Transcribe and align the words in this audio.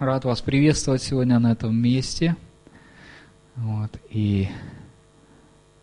Рад 0.00 0.24
вас 0.24 0.40
приветствовать 0.40 1.04
сегодня 1.04 1.38
на 1.38 1.52
этом 1.52 1.80
месте. 1.80 2.34
Вот. 3.54 3.96
И 4.10 4.48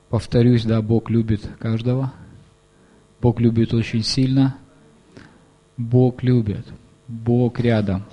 повторюсь, 0.09 0.65
да, 0.65 0.81
Бог 0.81 1.09
любит 1.09 1.47
каждого. 1.59 2.11
Бог 3.21 3.39
любит 3.39 3.73
очень 3.73 4.03
сильно. 4.03 4.57
Бог 5.77 6.23
любит. 6.23 6.67
Бог 7.07 7.57
рядом. 7.61 8.03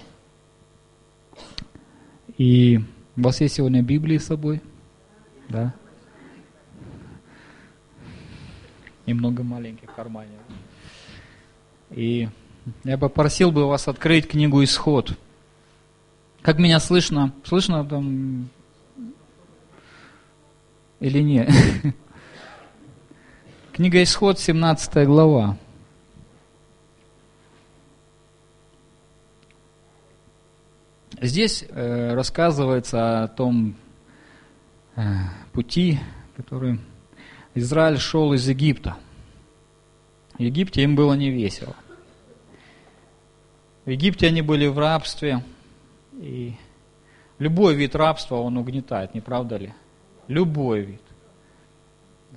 И 2.39 2.79
у 3.17 3.23
вас 3.23 3.41
есть 3.41 3.57
сегодня 3.57 3.83
Библия 3.83 4.21
с 4.21 4.27
собой? 4.27 4.63
Да? 5.49 5.75
И 9.05 9.13
много 9.13 9.43
маленьких 9.43 9.91
в 9.91 9.95
кармане. 9.97 10.39
И 11.91 12.29
я 12.85 12.97
бы 12.97 13.09
просил 13.09 13.51
бы 13.51 13.67
вас 13.67 13.89
открыть 13.89 14.29
книгу 14.29 14.63
«Исход». 14.63 15.19
Как 16.43 16.59
меня 16.59 16.81
слышно? 16.81 17.33
Слышно 17.45 17.85
там 17.85 18.49
или 20.99 21.21
нет? 21.21 21.49
Книга 23.73 24.03
Исход, 24.03 24.41
17 24.41 25.07
глава. 25.07 25.57
Здесь 31.21 31.65
э, 31.69 32.15
рассказывается 32.15 33.23
о 33.23 33.29
том 33.29 33.77
э, 34.97 35.03
пути, 35.53 36.01
который 36.37 36.81
Израиль 37.55 37.99
шел 37.99 38.33
из 38.33 38.49
Египта. 38.49 38.97
В 40.35 40.41
Египте 40.41 40.83
им 40.83 40.97
было 40.97 41.15
не 41.15 41.31
весело. 41.31 41.77
В 43.85 43.91
Египте 43.91 44.27
они 44.27 44.43
были 44.43 44.67
в 44.67 44.77
рабстве, 44.77 45.45
и 46.23 46.55
любой 47.41 47.75
вид 47.75 47.97
рабства 47.97 48.37
он 48.37 48.57
угнетает, 48.57 49.13
не 49.13 49.21
правда 49.21 49.57
ли? 49.57 49.75
Любой 50.29 50.83
вид. 50.83 51.03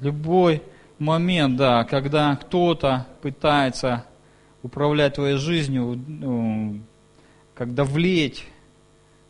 Любой 0.02 0.64
момент, 0.98 1.56
да, 1.56 1.84
когда 1.84 2.36
кто-то 2.36 3.06
пытается 3.22 4.06
управлять 4.64 5.14
твоей 5.14 5.38
жизнью, 5.38 6.04
ну, 6.08 6.82
как 7.54 7.76
давлеть, 7.76 8.46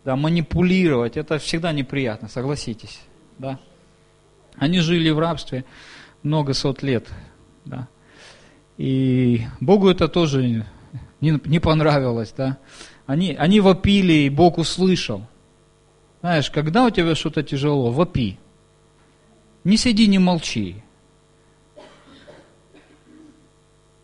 да, 0.06 0.16
манипулировать, 0.16 1.18
это 1.18 1.38
всегда 1.38 1.74
неприятно, 1.74 2.30
согласитесь, 2.30 3.02
да. 3.38 3.60
Они 4.56 4.80
жили 4.80 5.10
в 5.10 5.20
рабстве 5.20 5.66
много 6.24 6.54
сот 6.54 6.82
лет, 6.82 7.10
да. 7.66 7.90
И 8.78 9.42
Богу 9.60 9.90
это 9.90 10.08
тоже 10.08 10.66
не, 11.20 11.42
не 11.44 11.60
понравилось, 11.60 12.34
да. 12.36 12.58
Они, 13.06 13.36
они 13.36 13.60
вопили, 13.60 14.14
и 14.14 14.30
Бог 14.30 14.58
услышал. 14.58 15.26
Знаешь, 16.22 16.50
когда 16.50 16.86
у 16.86 16.90
тебя 16.90 17.14
что-то 17.14 17.44
тяжело, 17.44 17.92
вопи. 17.92 18.38
Не 19.64 19.78
сиди, 19.78 20.08
не 20.08 20.20
молчи. 20.20 20.78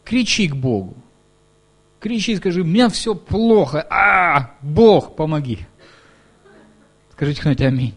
Кричи 0.03 0.47
к 0.47 0.55
Богу. 0.55 0.95
Кричи, 1.99 2.35
скажи, 2.35 2.61
у 2.61 2.65
меня 2.65 2.89
все 2.89 3.15
плохо. 3.15 3.85
А, 3.89 4.55
Бог, 4.61 5.15
помоги. 5.15 5.59
Скажите 7.11 7.41
кто-нибудь 7.41 7.61
аминь. 7.61 7.95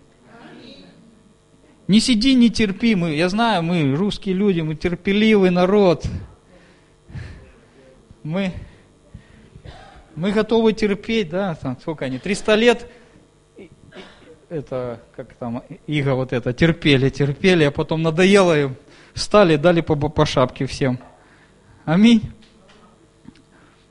Не 1.86 2.00
сиди, 2.00 2.34
не 2.34 2.50
терпи. 2.50 2.94
Мы, 2.94 3.14
я 3.14 3.28
знаю, 3.28 3.62
мы 3.62 3.94
русские 3.94 4.34
люди, 4.34 4.60
мы 4.60 4.75
терпеливый 4.75 5.50
народ. 5.50 6.06
Мы 8.22 8.52
мы 10.16 10.32
готовы 10.32 10.72
терпеть, 10.72 11.30
да, 11.30 11.54
там, 11.54 11.76
сколько 11.80 12.04
они, 12.04 12.18
300 12.18 12.54
лет, 12.54 12.86
это, 14.48 15.00
как 15.16 15.34
там, 15.34 15.62
иго 15.86 16.14
вот 16.14 16.32
это, 16.32 16.52
терпели, 16.52 17.08
терпели, 17.08 17.64
а 17.64 17.70
потом 17.70 18.02
надоело 18.02 18.58
им, 18.58 18.76
встали, 19.12 19.56
дали 19.56 19.80
по, 19.80 19.96
по 19.96 20.26
шапке 20.26 20.66
всем. 20.66 20.98
Аминь. 21.84 22.22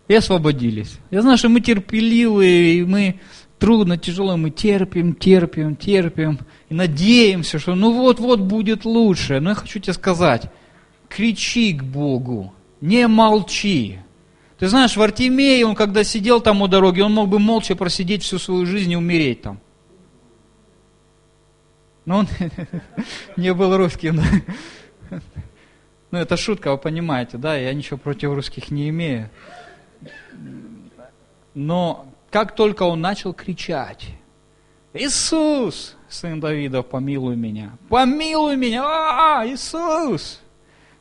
И 0.07 0.16
освободились. 0.16 1.00
Я 1.12 1.22
знаю, 1.22 1.38
что 1.38 1.50
мы 1.50 1.62
терпеливые, 1.62 2.75
и 2.75 2.83
мы 2.83 3.19
трудно, 3.59 3.97
тяжело, 3.97 4.35
мы 4.35 4.50
терпим, 4.50 5.16
терпим, 5.16 5.75
терпим, 5.75 6.39
и 6.69 6.73
надеемся, 6.73 7.59
что 7.59 7.75
ну 7.75 7.94
вот-вот 7.94 8.41
будет 8.41 8.83
лучше. 8.85 9.39
Но 9.39 9.51
я 9.51 9.56
хочу 9.56 9.79
тебе 9.79 9.94
сказать, 9.94 10.51
кричи 11.07 11.73
к 11.73 11.83
Богу, 11.83 12.53
не 12.81 13.07
молчи. 13.07 14.00
Ты 14.63 14.69
знаешь, 14.69 14.96
в 14.96 15.01
Артемии, 15.01 15.62
он 15.63 15.75
когда 15.75 16.06
сидел 16.06 16.40
там 16.40 16.62
у 16.62 16.69
дороги, 16.69 17.01
он 17.01 17.13
мог 17.13 17.28
бы 17.28 17.38
молча 17.38 17.75
просидеть 17.75 18.24
всю 18.24 18.40
свою 18.40 18.66
жизнь 18.66 18.94
и 18.94 18.96
умереть 18.96 19.41
там. 19.41 19.59
Но 22.06 22.19
он 22.19 22.29
не 23.35 23.53
был 23.53 23.75
русским. 23.75 24.22
Ну, 26.12 26.18
это 26.18 26.38
шутка, 26.38 26.72
вы 26.72 26.78
понимаете, 26.78 27.38
да, 27.38 27.57
я 27.57 27.74
ничего 27.74 27.97
против 27.97 28.31
русских 28.31 28.72
не 28.72 28.88
имею. 28.88 29.29
Но 31.53 32.06
как 32.31 32.56
только 32.56 32.84
он 32.84 33.01
начал 33.01 33.34
кричать, 33.34 34.12
Иисус, 34.94 35.97
сын 36.07 36.40
Давида, 36.40 36.84
помилуй 36.84 37.35
меня, 37.35 37.74
помилуй 37.90 38.56
меня, 38.56 38.84
а, 38.85 39.45
Иисус, 39.45 40.40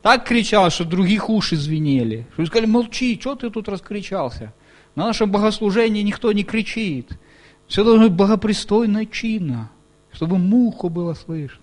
так 0.03 0.27
кричал, 0.27 0.69
что 0.71 0.85
других 0.85 1.31
уши 1.31 1.57
звенели. 1.57 2.27
Что 2.35 2.47
сказали, 2.47 2.67
молчи, 2.67 3.19
что 3.21 3.37
ты 3.37 3.51
тут 3.51 3.69
раскричался? 3.69 4.53
На 4.97 5.07
нашем 5.07 5.31
богослужении 5.31 6.03
никто 6.03 6.33
не 6.33 6.43
кричит. 6.43 7.13
Все 7.69 7.85
должно 7.85 8.09
быть 8.09 8.17
богопристойно, 8.17 9.07
чинно, 9.07 9.71
чтобы 10.13 10.39
муху 10.39 10.89
было 10.89 11.15
слышно. 11.15 11.63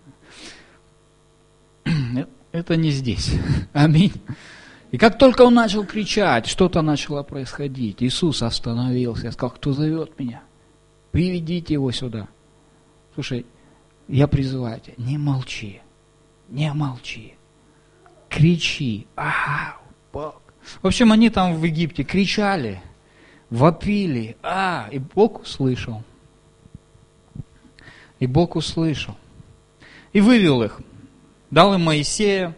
Это 2.52 2.78
не 2.78 2.92
здесь. 2.92 3.34
Аминь. 3.74 4.14
И 4.92 4.98
как 4.98 5.20
только 5.20 5.44
он 5.44 5.54
начал 5.54 5.86
кричать, 5.86 6.48
что-то 6.48 6.82
начало 6.82 7.22
происходить. 7.24 8.02
Иисус 8.02 8.42
остановился, 8.42 9.26
я 9.26 9.32
сказал, 9.34 9.52
кто 9.52 9.74
зовет 9.74 10.18
меня? 10.18 10.42
Приведите 11.12 11.76
его 11.76 11.92
сюда. 11.92 12.28
Слушай, 13.14 13.46
я 14.08 14.28
призываю 14.28 14.80
тебя, 14.80 14.96
не 14.98 15.18
молчи, 15.18 15.82
не 16.48 16.74
молчи 16.74 17.36
кричи. 18.30 19.08
А, 19.16 19.78
Бог. 20.14 20.42
В 20.82 20.88
общем, 20.88 21.12
они 21.12 21.30
там 21.30 21.56
в 21.56 21.64
Египте 21.64 22.04
кричали, 22.04 22.82
вопили. 23.50 24.38
А, 24.44 24.88
и 24.92 25.00
Бог 25.00 25.42
услышал. 25.42 26.04
И 28.20 28.28
Бог 28.28 28.56
услышал. 28.56 29.18
И 30.14 30.22
вывел 30.22 30.64
их. 30.64 30.80
Дал 31.52 31.74
им 31.74 31.84
Моисея, 31.84 32.56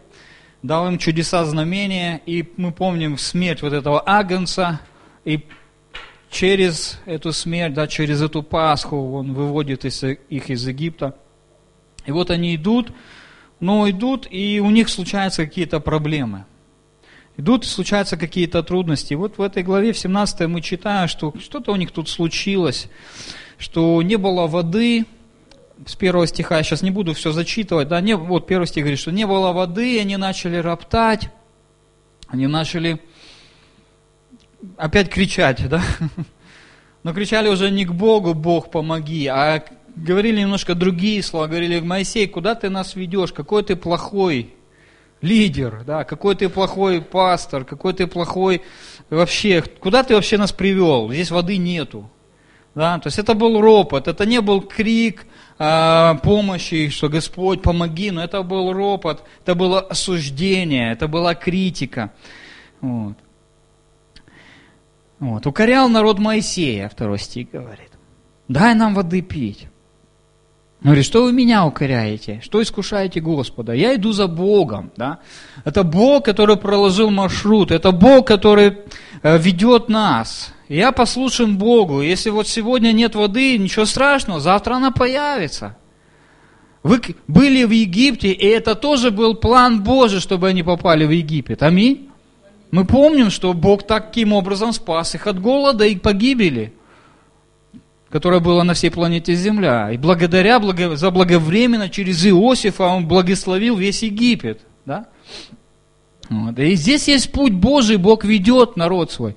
дал 0.62 0.88
им 0.88 0.98
чудеса 0.98 1.46
знамения. 1.46 2.22
И 2.26 2.52
мы 2.58 2.72
помним 2.72 3.18
смерть 3.18 3.62
вот 3.62 3.74
этого 3.74 4.04
Агнца. 4.06 4.82
И 5.24 5.46
через 6.30 7.00
эту 7.06 7.32
смерть, 7.32 7.74
да, 7.74 7.88
через 7.88 8.22
эту 8.22 8.44
Пасху 8.44 9.14
он 9.14 9.34
выводит 9.34 9.86
их 9.86 10.50
из 10.50 10.68
Египта. 10.68 11.16
И 12.06 12.12
вот 12.12 12.32
они 12.32 12.56
идут, 12.56 12.92
но 13.62 13.90
идут, 13.90 14.28
и 14.30 14.60
у 14.60 14.70
них 14.72 14.90
случаются 14.90 15.46
какие-то 15.46 15.80
проблемы. 15.80 16.46
Идут, 17.38 17.64
и 17.64 17.68
случаются 17.68 18.18
какие-то 18.18 18.62
трудности. 18.64 19.14
Вот 19.14 19.38
в 19.38 19.42
этой 19.42 19.64
главе, 19.64 19.94
в 19.94 19.98
17 19.98 20.48
мы 20.48 20.62
читаем, 20.62 21.08
что 21.08 21.34
что-то 21.40 21.72
у 21.72 21.76
них 21.78 21.92
тут 21.92 22.10
случилось, 22.10 22.90
что 23.58 24.02
не 24.02 24.18
было 24.18 24.48
воды, 24.48 25.06
с 25.86 25.96
первого 25.96 26.28
стиха, 26.28 26.58
я 26.58 26.64
сейчас 26.64 26.82
не 26.82 26.92
буду 26.92 27.14
все 27.14 27.32
зачитывать, 27.32 27.88
да, 27.88 28.02
не, 28.02 28.16
вот 28.16 28.46
первый 28.46 28.66
стих 28.66 28.84
говорит, 28.84 29.00
что 29.00 29.12
не 29.12 29.26
было 29.26 29.52
воды, 29.52 29.96
и 29.96 30.00
они 30.00 30.18
начали 30.18 30.58
роптать, 30.58 31.30
они 32.28 32.46
начали 32.46 33.02
опять 34.78 35.10
кричать, 35.10 35.68
да, 35.70 35.82
но 37.04 37.14
кричали 37.14 37.48
уже 37.48 37.72
не 37.72 37.86
к 37.86 37.94
Богу, 37.94 38.34
Бог 38.36 38.70
помоги, 38.70 39.26
а 39.28 39.64
говорили 39.96 40.42
немножко 40.42 40.76
другие 40.76 41.22
слова, 41.24 41.48
говорили, 41.48 41.80
Моисей, 41.80 42.28
куда 42.28 42.56
ты 42.56 42.70
нас 42.70 42.96
ведешь, 42.96 43.32
какой 43.32 43.64
ты 43.64 43.76
плохой 43.76 44.54
лидер, 45.22 45.84
да, 45.86 46.04
какой 46.04 46.36
ты 46.36 46.50
плохой 46.50 47.02
пастор, 47.02 47.64
какой 47.64 47.94
ты 47.94 48.08
плохой 48.08 48.62
вообще, 49.10 49.62
куда 49.62 50.04
ты 50.04 50.16
вообще 50.16 50.38
нас 50.38 50.52
привел, 50.52 51.12
здесь 51.12 51.32
воды 51.32 51.58
нету. 51.58 52.10
Да, 52.74 53.00
то 53.00 53.08
есть 53.08 53.20
это 53.20 53.34
был 53.34 53.60
ропот, 53.60 54.08
это 54.08 54.26
не 54.26 54.40
был 54.40 54.62
крик 54.62 55.26
э, 55.60 56.16
помощи, 56.24 56.88
что 56.88 57.10
Господь 57.10 57.62
помоги, 57.62 58.12
но 58.12 58.24
это 58.24 58.44
был 58.44 58.72
ропот, 58.72 59.24
это 59.44 59.56
было 59.56 59.82
осуждение, 59.82 60.94
это 60.94 61.10
была 61.10 61.36
критика. 61.36 62.14
Вот. 62.80 63.18
Вот. 65.20 65.46
Укорял 65.46 65.90
народ 65.90 66.18
Моисея, 66.18 66.88
второй 66.88 67.20
стих 67.20 67.52
говорит. 67.52 67.92
Дай 68.48 68.74
нам 68.74 68.96
воды 68.96 69.22
пить. 69.22 69.68
Он 70.82 70.88
говорит, 70.88 71.06
что 71.06 71.24
вы 71.24 71.32
меня 71.32 71.64
укоряете? 71.66 72.42
Что 72.44 72.60
искушаете 72.60 73.20
Господа? 73.20 73.74
Я 73.74 73.94
иду 73.96 74.14
за 74.14 74.26
Богом. 74.28 74.92
Да? 74.98 75.20
Это 75.64 75.84
Бог, 75.84 76.26
который 76.26 76.58
проложил 76.58 77.12
маршрут. 77.12 77.70
Это 77.70 77.92
Бог, 77.92 78.26
который 78.26 78.78
э, 79.22 79.38
ведет 79.38 79.90
нас. 79.90 80.52
я 80.70 80.92
послушен 80.92 81.58
Богу. 81.58 82.02
Если 82.02 82.32
вот 82.32 82.48
сегодня 82.48 82.94
нет 82.94 83.14
воды, 83.14 83.60
ничего 83.60 83.86
страшного, 83.86 84.40
завтра 84.40 84.76
она 84.76 84.90
появится. 84.90 85.78
Вы 86.82 87.00
были 87.28 87.64
в 87.64 87.70
Египте, 87.70 88.32
и 88.32 88.48
это 88.48 88.74
тоже 88.74 89.12
был 89.12 89.36
план 89.36 89.84
Божий, 89.84 90.20
чтобы 90.20 90.48
они 90.48 90.64
попали 90.64 91.06
в 91.06 91.12
Египет. 91.12 91.62
Аминь. 91.62 92.10
Мы 92.72 92.86
помним, 92.86 93.30
что 93.30 93.54
Бог 93.54 93.86
таким 93.86 94.34
образом 94.34 94.74
спас 94.74 95.14
их 95.14 95.28
от 95.28 95.40
голода 95.40 95.86
и 95.86 95.96
погибели, 95.96 96.74
которая 98.12 98.42
была 98.42 98.64
на 98.64 98.74
всей 98.74 98.92
планете 98.92 99.34
Земля. 99.36 99.92
И 99.92 99.98
благодаря, 99.98 100.60
благо, 100.60 100.96
за 100.96 101.12
благовременно 101.12 101.90
через 101.90 102.26
Иосифа 102.26 102.84
он 102.84 103.08
благословил 103.08 103.78
весь 103.78 104.04
Египет. 104.04 104.62
Да? 104.86 105.08
Вот. 106.30 106.60
И 106.60 106.76
здесь 106.76 107.08
есть 107.08 107.32
путь 107.32 107.54
Божий, 107.54 107.98
Бог 107.98 108.26
ведет 108.26 108.76
народ 108.76 109.12
свой. 109.12 109.36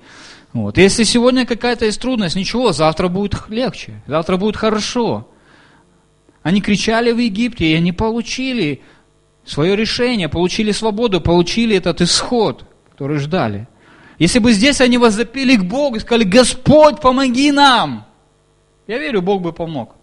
Вот. 0.53 0.77
Если 0.77 1.05
сегодня 1.05 1.47
какая-то 1.47 1.85
есть 1.85 2.01
трудность, 2.01 2.37
ничего, 2.37 2.73
завтра 2.73 3.09
будет 3.09 3.49
легче, 3.49 4.03
завтра 4.07 4.37
будет 4.37 4.57
хорошо. 4.57 5.29
Они 6.43 6.61
кричали 6.61 7.13
в 7.13 7.19
Египте, 7.19 7.67
и 7.67 7.75
они 7.75 7.93
получили 7.93 8.83
свое 9.45 9.77
решение, 9.77 10.29
получили 10.29 10.73
свободу, 10.73 11.21
получили 11.21 11.77
этот 11.77 12.01
исход, 12.01 12.65
который 12.91 13.19
ждали. 13.19 13.69
Если 14.19 14.39
бы 14.39 14.53
здесь 14.53 14.81
они 14.81 14.99
возопили 14.99 15.57
к 15.57 15.65
Богу 15.65 15.97
и 15.97 16.01
сказали, 16.01 16.25
Господь, 16.25 17.01
помоги 17.01 17.51
нам, 17.51 18.07
я 18.87 18.99
верю, 18.99 19.23
Бог 19.23 19.43
бы 19.43 19.53
помог. 19.53 19.95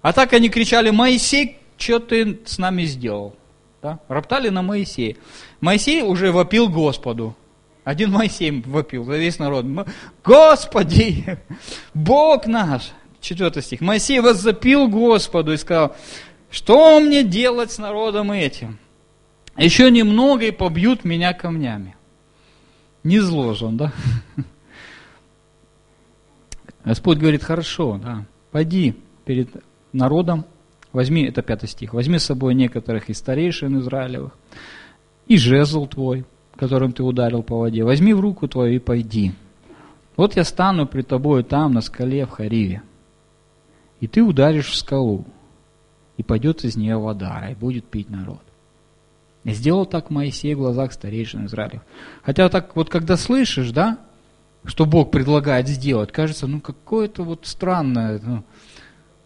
А 0.00 0.12
так 0.12 0.32
они 0.32 0.48
кричали, 0.48 0.90
Моисей, 0.90 1.58
что 1.76 1.98
ты 1.98 2.40
с 2.44 2.58
нами 2.58 2.84
сделал? 2.84 3.36
Да? 3.82 3.98
Роптали 4.08 4.48
на 4.48 4.62
Моисея. 4.62 5.16
Моисей 5.60 6.02
уже 6.02 6.32
вопил 6.32 6.68
Господу. 6.68 7.36
Один 7.84 8.12
Моисей 8.12 8.62
вопил 8.64 9.04
за 9.04 9.16
весь 9.16 9.38
народ. 9.38 9.66
Господи, 10.24 11.38
Бог 11.94 12.46
наш, 12.46 12.92
Четвертый 13.22 13.62
стих. 13.62 13.80
Моисей 13.80 14.18
воззапил 14.18 14.88
Господу 14.88 15.52
и 15.52 15.56
сказал, 15.56 15.94
что 16.50 16.98
мне 16.98 17.22
делать 17.22 17.70
с 17.70 17.78
народом 17.78 18.32
этим? 18.32 18.78
Еще 19.56 19.92
немного 19.92 20.46
и 20.46 20.50
побьют 20.50 21.04
меня 21.04 21.32
камнями. 21.32 21.94
Не 23.04 23.20
зложен, 23.20 23.76
да? 23.76 23.92
Господь 26.84 27.18
говорит, 27.18 27.42
хорошо, 27.42 28.00
да, 28.02 28.26
пойди 28.50 28.96
перед 29.24 29.48
народом, 29.92 30.44
возьми, 30.92 31.24
это 31.24 31.42
пятый 31.42 31.68
стих, 31.68 31.94
возьми 31.94 32.18
с 32.18 32.24
собой 32.24 32.54
некоторых 32.54 33.08
из 33.08 33.18
старейшин 33.18 33.78
Израилевых, 33.80 34.32
и 35.26 35.36
жезл 35.36 35.86
твой, 35.86 36.24
которым 36.56 36.92
ты 36.92 37.02
ударил 37.02 37.42
по 37.42 37.58
воде, 37.58 37.84
возьми 37.84 38.12
в 38.12 38.20
руку 38.20 38.48
твою 38.48 38.74
и 38.74 38.78
пойди. 38.78 39.32
Вот 40.16 40.36
я 40.36 40.44
стану 40.44 40.86
при 40.86 41.02
тобой 41.02 41.44
там, 41.44 41.72
на 41.72 41.80
скале 41.80 42.26
в 42.26 42.30
Хариве 42.30 42.82
и 44.02 44.08
ты 44.08 44.20
ударишь 44.20 44.66
в 44.66 44.74
скалу, 44.74 45.24
и 46.16 46.24
пойдет 46.24 46.64
из 46.64 46.76
нее 46.76 46.96
вода, 46.96 47.48
и 47.48 47.54
будет 47.54 47.84
пить 47.84 48.10
народ. 48.10 48.42
И 49.44 49.52
сделал 49.52 49.86
так 49.86 50.10
Моисей 50.10 50.54
в 50.54 50.58
глазах 50.58 50.92
старейшин 50.92 51.46
Израиля. 51.46 51.82
Хотя 52.24 52.48
так 52.48 52.74
вот 52.74 52.90
когда 52.90 53.16
слышишь, 53.16 53.70
да, 53.70 53.98
что 54.64 54.86
Бог 54.86 55.10
предлагает 55.10 55.68
сделать, 55.68 56.12
кажется, 56.12 56.46
ну 56.46 56.60
какое-то 56.60 57.24
вот 57.24 57.46
странное, 57.46 58.20
ну, 58.22 58.44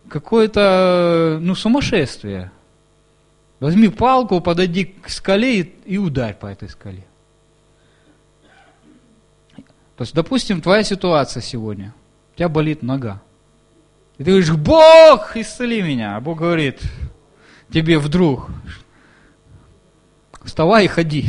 какое-то, 0.08 1.38
ну, 1.40 1.54
сумасшествие. 1.54 2.50
Возьми 3.60 3.88
палку, 3.88 4.40
подойди 4.40 4.84
к 4.84 5.08
скале 5.08 5.60
и, 5.60 5.74
и 5.86 5.98
ударь 5.98 6.34
по 6.34 6.46
этой 6.46 6.68
скале. 6.68 7.06
То 9.96 10.02
есть, 10.02 10.14
допустим, 10.14 10.60
твоя 10.60 10.82
ситуация 10.82 11.40
сегодня, 11.40 11.94
у 12.34 12.36
тебя 12.36 12.48
болит 12.48 12.82
нога. 12.82 13.22
И 14.18 14.24
ты 14.24 14.30
говоришь, 14.30 14.52
Бог, 14.52 15.36
исцели 15.36 15.82
меня. 15.82 16.16
А 16.16 16.20
Бог 16.20 16.38
говорит 16.38 16.80
тебе 17.70 17.98
вдруг, 17.98 18.50
вставай 20.44 20.84
и 20.84 20.88
ходи. 20.88 21.28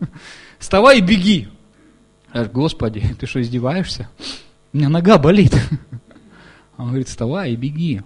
Вставай 0.58 0.98
и 0.98 1.00
беги. 1.00 1.48
Господи, 2.32 3.02
ты 3.18 3.26
что, 3.26 3.40
издеваешься? 3.40 4.08
У 4.72 4.76
меня 4.76 4.88
нога 4.88 5.18
болит. 5.18 5.54
Он 6.76 6.88
говорит, 6.88 7.08
вставай 7.08 7.52
и 7.52 7.56
беги. 7.56 8.02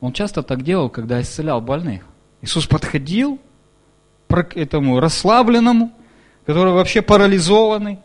Он 0.00 0.12
часто 0.12 0.42
так 0.42 0.62
делал, 0.62 0.88
когда 0.88 1.20
исцелял 1.20 1.60
больных. 1.60 2.04
Иисус 2.40 2.66
подходил 2.66 3.40
к 4.28 4.56
этому 4.56 4.98
расслабленному, 4.98 5.92
который 6.46 6.72
вообще 6.72 7.02
парализованный. 7.02 7.98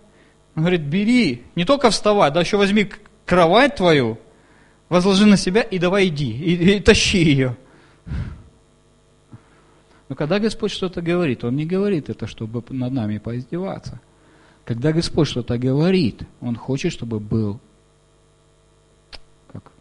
Он 0.56 0.63
говорит, 0.63 0.81
бери, 0.81 1.44
не 1.56 1.66
только 1.66 1.89
вставай, 1.89 2.31
да 2.31 2.42
еще 2.42 2.57
возьми 2.57 2.89
кровать 3.25 3.75
твою, 3.75 4.18
возложи 4.89 5.25
на 5.25 5.38
себя 5.38 5.62
и 5.62 5.80
давай 5.80 6.07
иди, 6.07 6.31
и, 6.31 6.78
и 6.78 6.80
тащи 6.80 7.24
ее. 7.24 7.56
Но 10.10 10.16
когда 10.16 10.39
Господь 10.39 10.72
что-то 10.72 11.01
говорит, 11.01 11.44
Он 11.44 11.56
не 11.56 11.66
говорит 11.66 12.10
это, 12.10 12.28
чтобы 12.28 12.63
над 12.69 12.92
нами 12.92 13.18
поиздеваться. 13.18 14.00
Когда 14.68 14.92
Господь 14.92 15.30
что-то 15.30 15.58
говорит, 15.58 16.24
Он 16.42 16.58
хочет, 16.58 16.92
чтобы 16.92 17.22
был 17.22 17.62
как? 19.50 19.72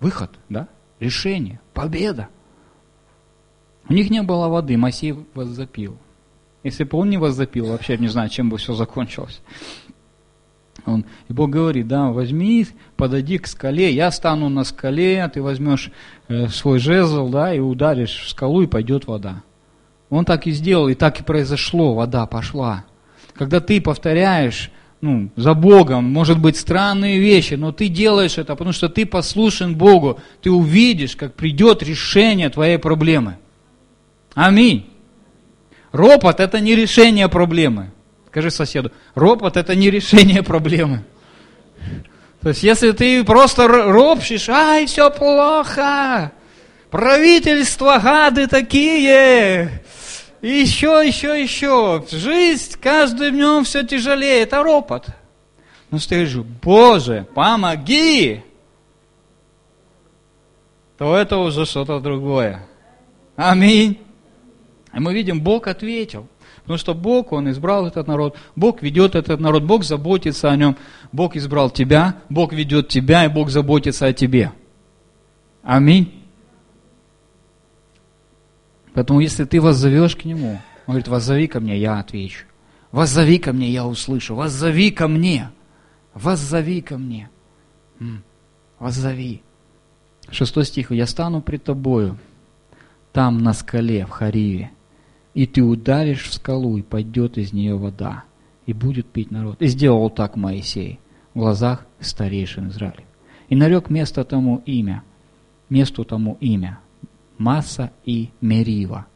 выход, 0.00 0.30
да? 0.48 0.68
решение, 1.00 1.60
победа. 1.74 2.30
У 3.86 3.92
них 3.92 4.08
не 4.08 4.22
было 4.22 4.48
воды, 4.48 4.78
Моисей 4.78 5.14
воззапил. 5.34 5.98
Если 6.62 6.84
бы 6.84 6.96
он 6.96 7.10
не 7.10 7.18
воззапил, 7.18 7.66
вообще 7.66 7.98
не 7.98 8.08
знаю, 8.08 8.30
чем 8.30 8.48
бы 8.48 8.56
все 8.56 8.72
закончилось. 8.72 9.42
Он, 10.86 11.04
и 11.28 11.34
Бог 11.34 11.50
говорит, 11.50 11.88
да, 11.88 12.10
возьми, 12.10 12.66
подойди 12.96 13.36
к 13.36 13.46
скале, 13.46 13.92
я 13.92 14.10
стану 14.10 14.48
на 14.48 14.64
скале, 14.64 15.22
а 15.22 15.28
ты 15.28 15.42
возьмешь 15.42 15.92
э, 16.28 16.48
свой 16.48 16.78
жезл, 16.78 17.28
да, 17.28 17.52
и 17.52 17.58
ударишь 17.58 18.22
в 18.24 18.30
скалу, 18.30 18.62
и 18.62 18.66
пойдет 18.66 19.06
вода. 19.06 19.42
Он 20.08 20.24
так 20.24 20.46
и 20.46 20.52
сделал, 20.52 20.88
и 20.88 20.94
так 20.94 21.20
и 21.20 21.22
произошло, 21.22 21.94
вода 21.94 22.24
пошла. 22.24 22.86
Когда 23.38 23.60
ты 23.60 23.80
повторяешь, 23.80 24.70
ну, 25.00 25.30
за 25.36 25.54
Богом, 25.54 26.04
может 26.04 26.40
быть, 26.40 26.56
странные 26.56 27.20
вещи, 27.20 27.54
но 27.54 27.70
ты 27.70 27.86
делаешь 27.86 28.36
это, 28.36 28.56
потому 28.56 28.72
что 28.72 28.88
ты 28.88 29.06
послушен 29.06 29.76
Богу, 29.76 30.20
ты 30.42 30.50
увидишь, 30.50 31.14
как 31.14 31.34
придет 31.34 31.84
решение 31.84 32.50
твоей 32.50 32.78
проблемы. 32.78 33.38
Аминь. 34.34 34.90
Ропот– 35.92 36.40
это 36.40 36.58
не 36.58 36.74
решение 36.74 37.28
проблемы. 37.28 37.92
Скажи 38.26 38.50
соседу, 38.50 38.90
ропот 39.14 39.56
это 39.56 39.76
не 39.76 39.88
решение 39.88 40.42
проблемы. 40.42 41.04
То 42.42 42.48
есть, 42.48 42.64
если 42.64 42.90
ты 42.90 43.22
просто 43.22 43.68
ропщешь, 43.68 44.48
ай, 44.48 44.86
все 44.86 45.10
плохо, 45.10 46.32
правительство 46.90 48.00
гады 48.02 48.48
такие, 48.48 49.80
еще, 50.42 51.02
еще, 51.06 51.40
еще, 51.40 52.04
жизнь 52.10 52.76
каждым 52.80 53.34
днем 53.34 53.64
все 53.64 53.84
тяжелее, 53.84 54.42
это 54.42 54.62
ропот. 54.62 55.06
Но 55.90 55.98
ты 55.98 56.14
говоришь, 56.14 56.36
Боже, 56.62 57.26
помоги, 57.34 58.42
то 60.96 61.16
это 61.16 61.38
уже 61.38 61.64
что-то 61.64 62.00
другое. 62.00 62.66
Аминь. 63.36 63.98
И 64.92 65.00
мы 65.00 65.14
видим, 65.14 65.40
Бог 65.40 65.66
ответил– 65.66 66.26
Потому 66.68 66.80
что 66.80 66.92
Бог, 66.92 67.32
Он 67.32 67.48
избрал 67.48 67.86
этот 67.86 68.06
народ, 68.08 68.36
Бог 68.54 68.82
ведет 68.82 69.14
этот 69.14 69.40
народ, 69.40 69.62
Бог 69.62 69.84
заботится 69.84 70.50
о 70.50 70.56
нем, 70.56 70.76
Бог 71.12 71.34
избрал 71.34 71.70
тебя, 71.70 72.16
Бог 72.28 72.52
ведет 72.52 72.88
тебя, 72.88 73.24
и 73.24 73.28
Бог 73.28 73.48
заботится 73.48 74.04
о 74.04 74.12
тебе. 74.12 74.52
Аминь. 75.62 76.17
Поэтому 78.98 79.20
если 79.20 79.44
ты 79.44 79.60
воззовешь 79.60 80.16
к 80.16 80.24
Нему, 80.24 80.58
Он 80.88 80.94
говорит, 80.94 81.06
воззови 81.06 81.46
ко 81.46 81.60
мне, 81.60 81.78
я 81.78 82.00
отвечу. 82.00 82.46
Воззови 82.90 83.38
ко 83.38 83.52
мне, 83.52 83.70
я 83.70 83.86
услышу. 83.86 84.34
Воззови 84.34 84.90
ко 84.90 85.06
мне. 85.06 85.50
Воззови 86.14 86.80
ко 86.80 86.98
мне. 86.98 87.30
Воззови. 88.80 89.42
Шестой 90.32 90.64
стих. 90.64 90.90
Я 90.90 91.06
стану 91.06 91.40
пред 91.40 91.62
тобою, 91.62 92.18
там 93.12 93.38
на 93.38 93.52
скале 93.52 94.04
в 94.04 94.10
Хариве, 94.10 94.72
и 95.32 95.46
ты 95.46 95.62
ударишь 95.62 96.24
в 96.24 96.34
скалу, 96.34 96.76
и 96.76 96.82
пойдет 96.82 97.38
из 97.38 97.52
нее 97.52 97.76
вода, 97.76 98.24
и 98.66 98.72
будет 98.72 99.06
пить 99.06 99.30
народ. 99.30 99.62
И 99.62 99.68
сделал 99.68 100.10
так 100.10 100.34
Моисей 100.34 100.98
в 101.34 101.38
глазах 101.38 101.86
старейшин 102.00 102.70
Израиля. 102.70 103.04
И 103.48 103.54
нарек 103.54 103.90
место 103.90 104.24
тому 104.24 104.60
имя, 104.66 105.04
месту 105.68 106.04
тому 106.04 106.36
имя, 106.40 106.80
Масса 107.38 107.92
и 108.04 108.30
Мерива, 108.40 109.06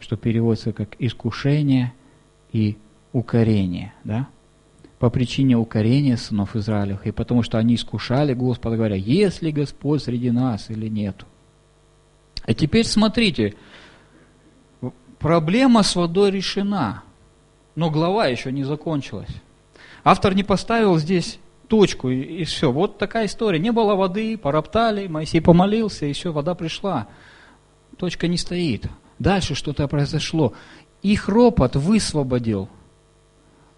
что 0.00 0.16
переводится 0.16 0.72
как 0.72 0.96
искушение 0.98 1.92
и 2.52 2.78
укорение, 3.12 3.92
да? 4.04 4.28
по 4.98 5.10
причине 5.10 5.56
укорения 5.56 6.16
сынов 6.16 6.54
Израилевых, 6.54 7.06
и 7.08 7.10
потому 7.10 7.42
что 7.42 7.58
они 7.58 7.74
искушали 7.74 8.34
Господа, 8.34 8.76
говоря, 8.76 8.94
есть 8.94 9.42
ли 9.42 9.50
Господь 9.50 10.02
среди 10.02 10.30
нас 10.30 10.70
или 10.70 10.88
нету. 10.88 11.26
А 12.44 12.54
теперь 12.54 12.86
смотрите, 12.86 13.56
Проблема 15.22 15.84
с 15.84 15.94
водой 15.94 16.32
решена, 16.32 17.04
но 17.76 17.90
глава 17.90 18.26
еще 18.26 18.50
не 18.50 18.64
закончилась. 18.64 19.30
Автор 20.02 20.34
не 20.34 20.42
поставил 20.42 20.98
здесь 20.98 21.38
точку, 21.68 22.10
и 22.10 22.42
все. 22.42 22.72
Вот 22.72 22.98
такая 22.98 23.26
история. 23.26 23.60
Не 23.60 23.70
было 23.70 23.94
воды, 23.94 24.36
пороптали, 24.36 25.06
Моисей 25.06 25.40
помолился, 25.40 26.06
и 26.06 26.12
все, 26.12 26.32
вода 26.32 26.56
пришла. 26.56 27.06
Точка 28.02 28.26
не 28.26 28.36
стоит. 28.36 28.86
Дальше 29.20 29.54
что-то 29.54 29.86
произошло. 29.86 30.54
Их 31.02 31.28
ропот 31.28 31.76
высвободил 31.76 32.68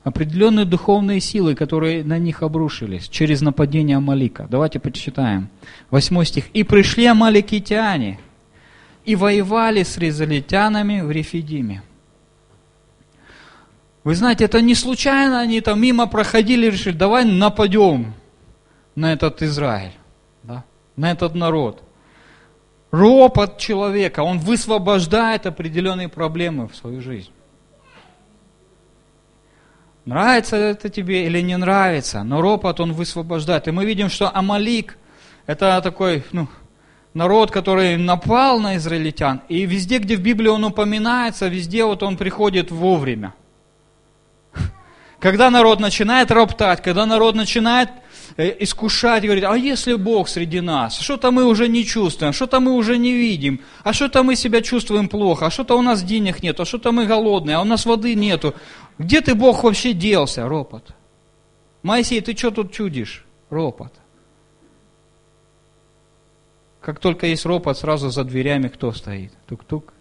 определенные 0.03 0.65
духовные 0.65 1.21
силы, 1.21 1.55
которые 1.55 2.03
на 2.05 2.17
них 2.17 2.43
обрушились 2.43 3.07
через 3.07 3.43
нападение 3.43 3.99
Амалика. 3.99 4.47
Давайте 4.49 4.81
почитаем. 4.81 5.51
Восьмой 5.91 6.25
стих. 6.25 6.49
«И 6.55 6.63
пришли 6.63 7.05
амаликитяне, 7.05 8.19
и 9.05 9.15
воевали 9.15 9.83
с 9.83 9.99
резалитянами 9.99 11.03
в 11.03 11.11
Рефидиме». 11.11 11.83
Вы 14.05 14.15
знаете, 14.15 14.47
это 14.47 14.63
не 14.63 14.75
случайно 14.75 15.39
они 15.41 15.61
там 15.61 15.83
мимо 15.83 16.07
проходили 16.07 16.69
и 16.69 16.71
решили, 16.71 16.97
давай 16.97 17.27
нападем 17.27 18.15
на 18.95 19.13
этот 19.13 19.43
Израиль, 19.43 19.93
да, 20.43 20.65
на 20.97 21.11
этот 21.11 21.35
народ. 21.35 21.84
Ропот 22.95 23.59
человека, 23.59 24.21
он 24.21 24.39
высвобождает 24.39 25.47
определенные 25.47 26.09
проблемы 26.09 26.69
в 26.69 26.77
свою 26.77 27.01
жизнь. 27.01 27.31
Нравится 30.05 30.57
это 30.57 30.89
тебе 30.89 31.27
или 31.27 31.41
не 31.41 31.57
нравится, 31.57 32.23
но 32.23 32.41
ропот 32.41 32.79
он 32.79 32.93
высвобождает. 32.93 33.67
И 33.67 33.73
мы 33.73 33.85
видим, 33.85 34.09
что 34.09 34.31
Амалик– 34.33 34.97
это 35.47 35.81
такой 35.83 36.23
ну, 36.31 36.47
народ, 37.15 37.51
который 37.51 37.97
напал 37.97 38.61
на 38.61 38.77
израильтян. 38.77 39.43
И 39.49 39.67
везде, 39.67 39.99
где 39.99 40.15
в 40.15 40.21
Библии 40.21 40.49
он 40.49 40.63
упоминается, 40.65 41.49
везде 41.49 41.85
вот 41.85 42.05
он 42.05 42.17
приходит 42.17 42.71
вовремя. 42.71 43.35
Когда 45.19 45.51
народ 45.51 45.81
начинает 45.81 46.31
роптать, 46.31 46.81
когда 46.81 47.07
народ 47.07 47.35
начинает 47.35 47.89
искушать, 48.37 49.25
говорит, 49.25 49.45
а 49.45 49.57
если 49.57 49.95
Бог 49.95 50.29
среди 50.29 50.61
нас, 50.61 50.99
что-то 50.99 51.31
мы 51.31 51.45
уже 51.45 51.69
не 51.69 51.85
чувствуем, 51.85 52.33
что-то 52.33 52.61
мы 52.61 52.73
уже 52.73 52.99
не 52.99 53.13
видим, 53.13 53.61
а 53.83 53.93
что-то 53.93 54.23
мы 54.23 54.37
себя 54.37 54.61
чувствуем 54.61 55.09
плохо, 55.09 55.47
а 55.47 55.51
что-то 55.51 55.77
у 55.77 55.83
нас 55.83 56.03
денег 56.03 56.43
нет, 56.43 56.59
а 56.61 56.65
что-то 56.65 56.93
мы 56.93 57.07
голодные, 57.07 57.57
а 57.57 57.61
у 57.61 57.65
нас 57.65 57.87
воды 57.87 58.15
нету. 58.15 58.55
Где 58.99 59.21
ты, 59.21 59.35
Бог, 59.35 59.65
вообще 59.65 59.93
делся? 59.93 60.49
Ропот. 60.49 60.95
Моисей, 61.83 62.21
ты 62.21 62.37
что 62.37 62.51
тут 62.51 62.73
чудишь? 62.73 63.25
Ропот. 63.51 63.93
Как 66.81 66.99
только 66.99 67.27
есть 67.27 67.47
ропот, 67.47 67.79
сразу 67.79 68.11
за 68.11 68.25
дверями 68.25 68.69
кто 68.69 68.93
стоит? 68.93 69.33
Тук-тук. 69.47 69.95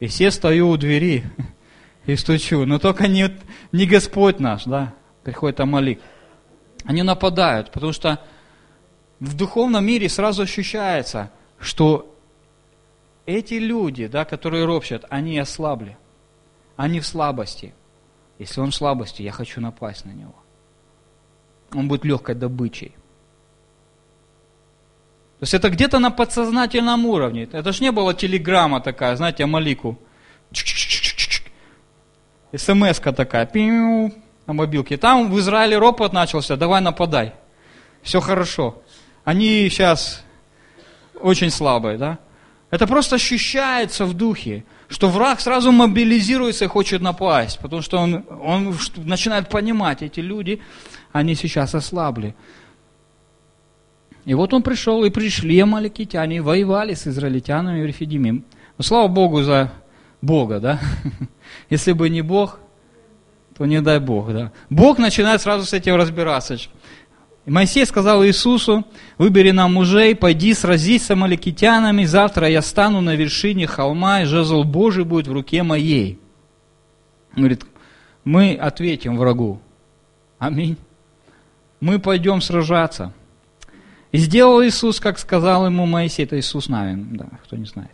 И 0.00 0.06
все 0.06 0.30
стою 0.30 0.70
у 0.70 0.76
двери 0.76 1.24
и 2.06 2.16
стучу. 2.16 2.64
Но 2.64 2.78
только 2.78 3.06
не, 3.06 3.30
не 3.72 3.86
Господь 3.86 4.40
наш, 4.40 4.64
да, 4.64 4.94
приходит 5.26 5.58
Амалик. 5.58 6.00
Они 6.84 7.02
нападают, 7.02 7.72
потому 7.72 7.92
что 7.92 8.20
в 9.18 9.34
духовном 9.34 9.84
мире 9.84 10.08
сразу 10.08 10.42
ощущается, 10.42 11.32
что 11.58 12.14
эти 13.26 13.54
люди, 13.54 14.06
да, 14.06 14.24
которые 14.24 14.64
ропщат, 14.64 15.04
они 15.10 15.36
ослабли. 15.40 15.98
Они 16.76 17.00
в 17.00 17.06
слабости. 17.06 17.74
Если 18.38 18.60
он 18.60 18.70
в 18.70 18.74
слабости, 18.76 19.22
я 19.22 19.32
хочу 19.32 19.60
напасть 19.60 20.04
на 20.04 20.10
него. 20.10 20.36
Он 21.74 21.88
будет 21.88 22.04
легкой 22.04 22.36
добычей. 22.36 22.94
То 25.40 25.42
есть 25.42 25.54
это 25.54 25.70
где-то 25.70 25.98
на 25.98 26.12
подсознательном 26.12 27.04
уровне. 27.04 27.48
Это 27.50 27.72
же 27.72 27.82
не 27.82 27.90
было 27.90 28.14
телеграмма 28.14 28.80
такая, 28.80 29.16
знаете, 29.16 29.42
Амалику. 29.42 29.98
СМС-ка 32.54 33.12
такая, 33.12 33.44
пиу, 33.44 34.12
на 34.46 34.52
мобилке. 34.52 34.96
Там 34.96 35.30
в 35.30 35.38
Израиле 35.38 35.78
ропот 35.78 36.12
начался, 36.12 36.56
давай 36.56 36.80
нападай. 36.80 37.34
Все 38.02 38.20
хорошо. 38.20 38.82
Они 39.24 39.68
сейчас 39.68 40.24
очень 41.20 41.50
слабые, 41.50 41.98
да? 41.98 42.18
Это 42.70 42.86
просто 42.86 43.16
ощущается 43.16 44.04
в 44.04 44.14
духе, 44.14 44.64
что 44.88 45.08
враг 45.08 45.40
сразу 45.40 45.72
мобилизируется 45.72 46.64
и 46.64 46.68
хочет 46.68 47.00
напасть, 47.00 47.58
потому 47.60 47.82
что 47.82 47.98
он, 47.98 48.24
он 48.42 48.76
начинает 48.96 49.48
понимать, 49.48 50.02
эти 50.02 50.20
люди, 50.20 50.60
они 51.12 51.34
сейчас 51.34 51.74
ослабли. 51.74 52.34
И 54.24 54.34
вот 54.34 54.52
он 54.52 54.62
пришел, 54.62 55.04
и 55.04 55.10
пришли 55.10 55.60
амаликитяне, 55.60 56.36
и 56.36 56.40
воевали 56.40 56.94
с 56.94 57.06
израильтянами 57.06 57.82
в 57.82 57.86
Рефидиме. 57.86 58.42
Но 58.76 58.84
слава 58.84 59.06
Богу 59.06 59.42
за 59.42 59.72
Бога, 60.20 60.58
да? 60.58 60.80
Если 61.70 61.92
бы 61.92 62.10
не 62.10 62.22
Бог, 62.22 62.58
то 63.56 63.64
не 63.64 63.80
дай 63.80 63.98
Бог, 64.00 64.32
да. 64.32 64.52
Бог 64.68 64.98
начинает 64.98 65.40
сразу 65.40 65.64
с 65.64 65.72
этим 65.72 65.96
разбираться. 65.96 66.56
И 67.46 67.50
Моисей 67.50 67.86
сказал 67.86 68.24
Иисусу, 68.24 68.84
выбери 69.18 69.52
нам 69.52 69.74
мужей, 69.74 70.14
пойди 70.14 70.52
сразись 70.52 71.06
с 71.06 71.10
амаликитянами, 71.10 72.04
завтра 72.04 72.48
я 72.48 72.60
стану 72.60 73.00
на 73.00 73.14
вершине 73.14 73.66
холма, 73.66 74.22
и 74.22 74.24
жезл 74.24 74.64
Божий 74.64 75.04
будет 75.04 75.28
в 75.28 75.32
руке 75.32 75.62
моей. 75.62 76.18
Он 77.34 77.42
говорит, 77.42 77.64
мы 78.24 78.54
ответим 78.54 79.16
врагу. 79.16 79.60
Аминь. 80.38 80.76
Мы 81.80 81.98
пойдем 81.98 82.40
сражаться. 82.40 83.12
И 84.12 84.18
сделал 84.18 84.62
Иисус, 84.62 84.98
как 84.98 85.18
сказал 85.18 85.66
ему 85.66 85.86
Моисей, 85.86 86.24
это 86.24 86.38
Иисус 86.38 86.68
Навин, 86.68 87.16
да, 87.16 87.26
кто 87.44 87.56
не 87.56 87.66
знает. 87.66 87.90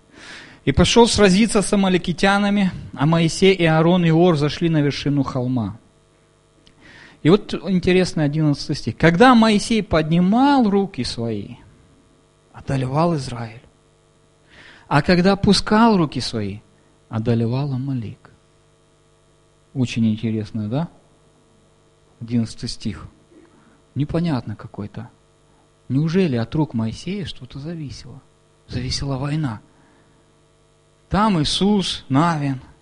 И 0.65 0.73
пошел 0.73 1.09
сразиться 1.09 1.61
с 1.61 1.73
амаликитянами, 1.73 2.71
а 2.95 3.07
Моисей 3.07 3.55
и 3.55 3.65
Аарон 3.65 4.05
и 4.05 4.11
Ор 4.11 4.37
зашли 4.37 4.69
на 4.69 4.81
вершину 4.81 5.25
холма. 5.25 5.79
И 7.23 7.31
вот 7.31 7.55
интересный 7.55 8.25
11 8.25 8.77
стих. 8.77 8.97
Когда 8.97 9.35
Моисей 9.35 9.83
поднимал 9.83 10.69
руки 10.69 11.05
свои, 11.05 11.57
одолевал 12.53 13.17
Израиль. 13.17 13.63
А 14.89 15.03
когда 15.03 15.33
опускал 15.33 15.97
руки 15.97 16.21
свои, 16.21 16.59
одолевал 17.09 17.73
Амалик. 17.73 18.31
Очень 19.75 20.11
интересно, 20.13 20.69
да? 20.69 20.89
11 22.21 22.71
стих. 22.71 23.09
Непонятно 23.95 24.55
какой-то. 24.55 25.11
Неужели 25.89 26.37
от 26.37 26.55
рук 26.55 26.75
Моисея 26.75 27.25
что-то 27.25 27.59
зависело? 27.59 28.21
Зависела 28.69 29.17
война. 29.17 29.61
Там 31.13 31.43
Иисус, 31.43 32.07
Навин– 32.09 32.63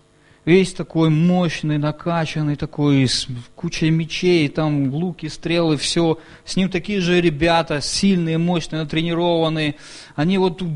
весь 0.45 0.73
такой 0.73 1.09
мощный, 1.09 1.77
накачанный, 1.77 2.55
такой, 2.55 3.05
с 3.05 3.27
кучей 3.57 3.89
мечей, 3.89 4.47
там 4.47 4.93
луки, 4.93 5.27
стрелы, 5.27 5.75
все. 5.75 6.17
С 6.45 6.55
ним 6.55 6.69
такие 6.69 7.01
же 7.01 7.19
ребята, 7.19 7.81
сильные, 7.81 8.37
мощные, 8.37 8.83
натренированные. 8.83 9.75
Они 10.15 10.37
вот 10.37 10.59
тут 10.59 10.69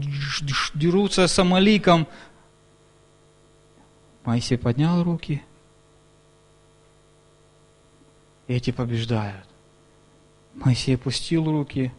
дерутся 0.74 1.27
с 1.27 1.39
Амаликом. 1.39 2.07
Моисей 4.25 4.57
поднял 4.57 5.01
руки. 5.01 5.41
Эти 8.50 8.71
побеждают. 8.71 9.47
Моисей 10.55 10.95
опустил 10.95 11.50
руки. 11.50 11.93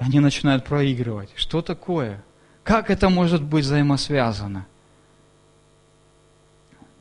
Они 0.00 0.18
начинают 0.18 0.64
проигрывать. 0.64 1.30
Что 1.36 1.62
такое? 1.62 2.24
Как 2.64 2.90
это 2.90 3.10
может 3.10 3.42
быть 3.42 3.64
взаимосвязано? 3.64 4.66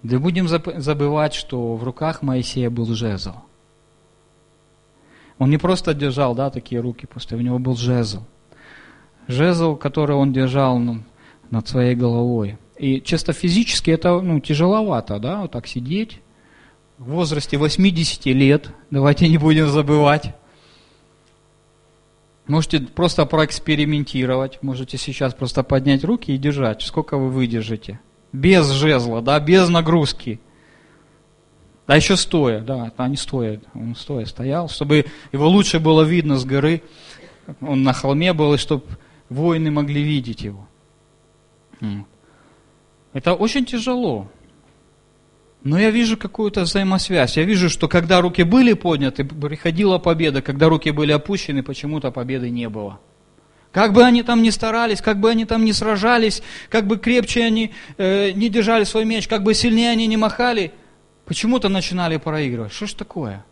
Да 0.03 0.19
будем 0.19 0.49
забывать, 0.49 1.33
что 1.33 1.75
в 1.75 1.83
руках 1.83 2.21
Моисея 2.21 2.69
был 2.69 2.93
жезл. 2.93 3.35
Он 5.39 5.49
не 5.49 5.57
просто 5.57 5.93
держал, 5.93 6.35
да, 6.35 6.49
такие 6.49 6.81
руки, 6.81 7.05
просто 7.05 7.37
у 7.37 7.39
него 7.39 7.59
был 7.59 7.77
жезл. 7.77 8.23
Жезл, 9.29 9.77
который 9.77 10.17
он 10.17 10.33
держал 10.33 10.77
ну, 10.77 11.01
над 11.49 11.67
своей 11.67 11.95
головой. 11.95 12.57
И 12.77 12.99
чисто 12.99 13.31
физически 13.31 13.91
это 13.91 14.19
ну, 14.19 14.41
тяжеловато, 14.41 15.17
да, 15.19 15.41
вот 15.41 15.51
так 15.51 15.65
сидеть. 15.67 16.19
В 16.97 17.11
возрасте 17.11 17.57
80 17.57 18.25
лет, 18.25 18.69
давайте 18.91 19.29
не 19.29 19.37
будем 19.37 19.69
забывать. 19.69 20.35
Можете 22.47 22.81
просто 22.81 23.25
проэкспериментировать, 23.25 24.61
можете 24.61 24.97
сейчас 24.97 25.33
просто 25.33 25.63
поднять 25.63 26.03
руки 26.03 26.31
и 26.31 26.37
держать, 26.37 26.81
сколько 26.81 27.17
вы 27.17 27.29
выдержите 27.29 27.99
без 28.33 28.69
жезла, 28.71 29.21
да, 29.21 29.39
без 29.39 29.69
нагрузки. 29.69 30.41
А 31.85 31.95
еще 31.95 32.17
стоя, 32.17 32.59
да, 32.59 32.91
а 32.97 33.07
не 33.07 33.15
стоя, 33.15 33.61
он 33.73 33.95
стоя 33.95 34.25
стоял, 34.25 34.67
чтобы 34.67 35.05
его 35.31 35.47
лучше 35.47 35.79
было 35.79 36.01
видно 36.01 36.37
с 36.37 36.43
горы. 36.43 36.81
Он 37.61 37.83
на 37.83 37.93
холме 37.93 38.33
был, 38.33 38.53
и 38.53 38.57
чтобы 38.57 38.85
воины 39.29 39.69
могли 39.69 40.01
видеть 40.01 40.41
его. 40.41 40.67
Это 43.13 43.35
очень 43.35 43.65
тяжело. 43.65 44.27
Но 45.63 45.79
я 45.79 45.91
вижу 45.91 46.17
какую-то 46.17 46.61
взаимосвязь. 46.61 47.37
Я 47.37 47.43
вижу, 47.43 47.69
что 47.69 47.87
когда 47.87 48.19
руки 48.19 48.43
были 48.43 48.73
подняты, 48.73 49.23
приходила 49.23 49.97
победа. 49.97 50.41
Когда 50.41 50.67
руки 50.67 50.91
были 50.91 51.13
опущены, 51.13 51.63
почему-то 51.63 52.11
победы 52.11 52.49
не 52.49 52.67
было. 52.67 52.99
Как 53.71 53.93
бы 53.93 54.03
они 54.03 54.23
там 54.23 54.43
ни 54.43 54.51
старались, 54.51 55.01
как 55.01 55.19
бы 55.19 55.31
они 55.31 55.45
там 55.45 55.65
ни 55.65 55.71
сражались, 55.71 56.43
как 56.69 56.85
бы 56.85 56.97
крепче 56.97 57.43
они 57.43 57.73
э, 57.97 58.31
не 58.31 58.49
держали 58.49 58.83
свой 58.83 59.03
меч, 59.03 59.27
как 59.27 59.41
бы 59.41 59.55
сильнее 59.55 59.89
они 59.89 60.05
не 60.05 60.15
махали, 60.15 60.73
почему-то 61.25 61.69
начинали 61.69 62.17
проигрывать. 62.17 62.71
Что 62.71 62.85
ж 62.85 62.93
такое? 62.93 63.43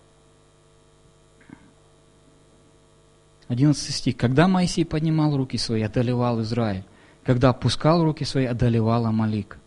11 3.48 3.96
стих. 3.96 4.16
Когда 4.16 4.48
Моисей 4.48 4.86
поднимал 4.86 5.36
руки 5.36 5.58
свои, 5.58 5.82
одолевал 5.82 6.42
Израиль. 6.42 6.84
Когда 7.24 7.50
опускал 7.50 8.04
руки 8.04 8.24
свои, 8.24 8.46
одолевал 8.46 9.08
Амалик. 9.08 9.61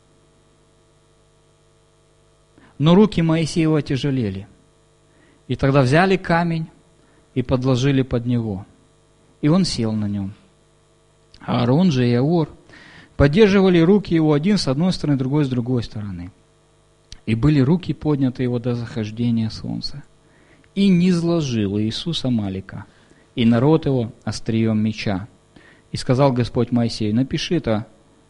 Но 2.79 2.95
руки 2.95 3.23
Моисеева 3.23 3.83
тяжелели. 3.83 4.49
И 5.49 5.57
тогда 5.57 5.83
взяли 5.83 6.17
камень 6.17 6.67
и 7.35 7.43
подложили 7.43 8.03
под 8.03 8.27
него. 8.27 8.67
И 9.41 9.49
он 9.49 9.65
сел 9.65 9.93
на 9.93 10.09
нем. 10.09 10.33
Аарон 11.41 11.91
же 11.91 12.09
и 12.09 12.15
Аор 12.15 12.49
поддерживали 13.17 13.79
руки 13.79 14.15
его 14.15 14.33
один 14.33 14.59
с 14.59 14.69
одной 14.69 14.93
стороны, 14.93 15.19
другой 15.19 15.45
с 15.45 15.49
другой 15.49 15.83
стороны. 15.83 16.33
И 17.27 17.35
были 17.35 17.61
руки 17.61 17.93
подняты 17.93 18.43
его 18.43 18.59
до 18.59 18.75
захождения 18.75 19.51
солнца. 19.51 20.03
И 20.75 20.89
не 20.89 21.11
изложил 21.11 21.79
Иисус 21.79 22.25
Амалика, 22.25 22.87
и 23.35 23.45
народ 23.45 23.87
его 23.87 24.13
острием 24.25 24.79
меча. 24.79 25.29
И 25.93 25.97
сказал 25.97 26.33
Господь 26.33 26.73
Моисею, 26.73 27.15
напиши 27.15 27.57
это 27.57 27.87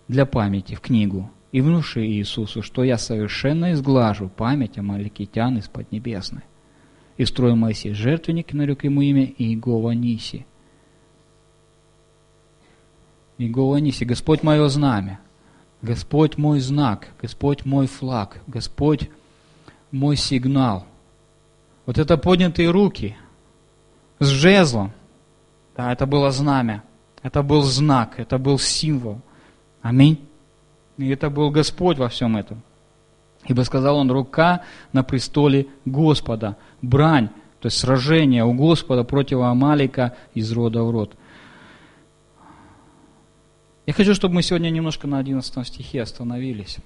для 0.09 0.27
памяти 0.27 0.75
в 0.75 0.81
книгу, 0.81 1.31
и 1.55 1.61
внуши 1.61 2.05
Иисусу, 2.05 2.63
что 2.63 2.83
я 2.83 2.99
совершенно 2.99 3.75
изглажу 3.75 4.29
память 4.29 4.77
Амаликитян 4.77 5.59
из-под 5.59 5.93
небесной. 5.93 6.43
И 7.17 7.25
строил 7.25 7.55
Моисей 7.55 7.95
жертвенник, 7.95 8.53
и 8.53 8.57
нарек 8.57 8.83
ему 8.83 9.03
имя 9.03 9.25
Иегова 9.39 9.93
Ниси. 9.93 10.47
Иегова 13.39 13.77
Ниси, 13.77 14.03
Господь 14.03 14.43
мое 14.43 14.67
знамя, 14.67 15.21
Господь 15.81 16.39
мой 16.39 16.59
знак, 16.59 17.11
Господь 17.23 17.65
мой 17.65 17.87
флаг, 17.87 18.43
Господь 18.49 19.09
мой 19.93 20.17
сигнал. 20.17 20.89
Вот 21.87 21.99
это 21.99 22.17
поднятые 22.19 22.69
руки 22.71 23.17
с 24.19 24.27
жезлом, 24.27 24.91
да, 25.77 25.93
это 25.93 26.05
было 26.05 26.33
знамя, 26.33 26.83
это 27.23 27.45
был 27.45 27.63
знак, 27.63 28.19
это 28.19 28.39
был 28.39 28.59
символ. 28.59 29.21
Аминь. 29.83 30.19
И 30.97 31.09
это 31.09 31.31
был 31.31 31.51
Господь 31.51 31.99
во 31.99 32.09
всем 32.09 32.37
этом. 32.37 32.63
Ибо 33.47 33.63
сказал 33.63 33.99
он, 33.99 34.11
рука 34.11 34.63
на 34.93 35.03
престоле 35.03 35.67
Господа, 35.85 36.57
брань, 36.81 37.29
то 37.61 37.67
есть 37.67 37.79
сражение 37.79 38.45
у 38.45 38.55
Господа 38.55 39.05
против 39.05 39.41
Амалика 39.41 40.17
из 40.35 40.51
рода 40.53 40.83
в 40.83 40.91
род. 40.91 41.17
Я 43.87 43.93
хочу, 43.93 44.15
чтобы 44.15 44.37
мы 44.37 44.43
сегодня 44.43 44.71
немножко 44.71 45.07
на 45.07 45.19
11 45.19 45.67
стихе 45.67 46.03
остановились. 46.03 46.79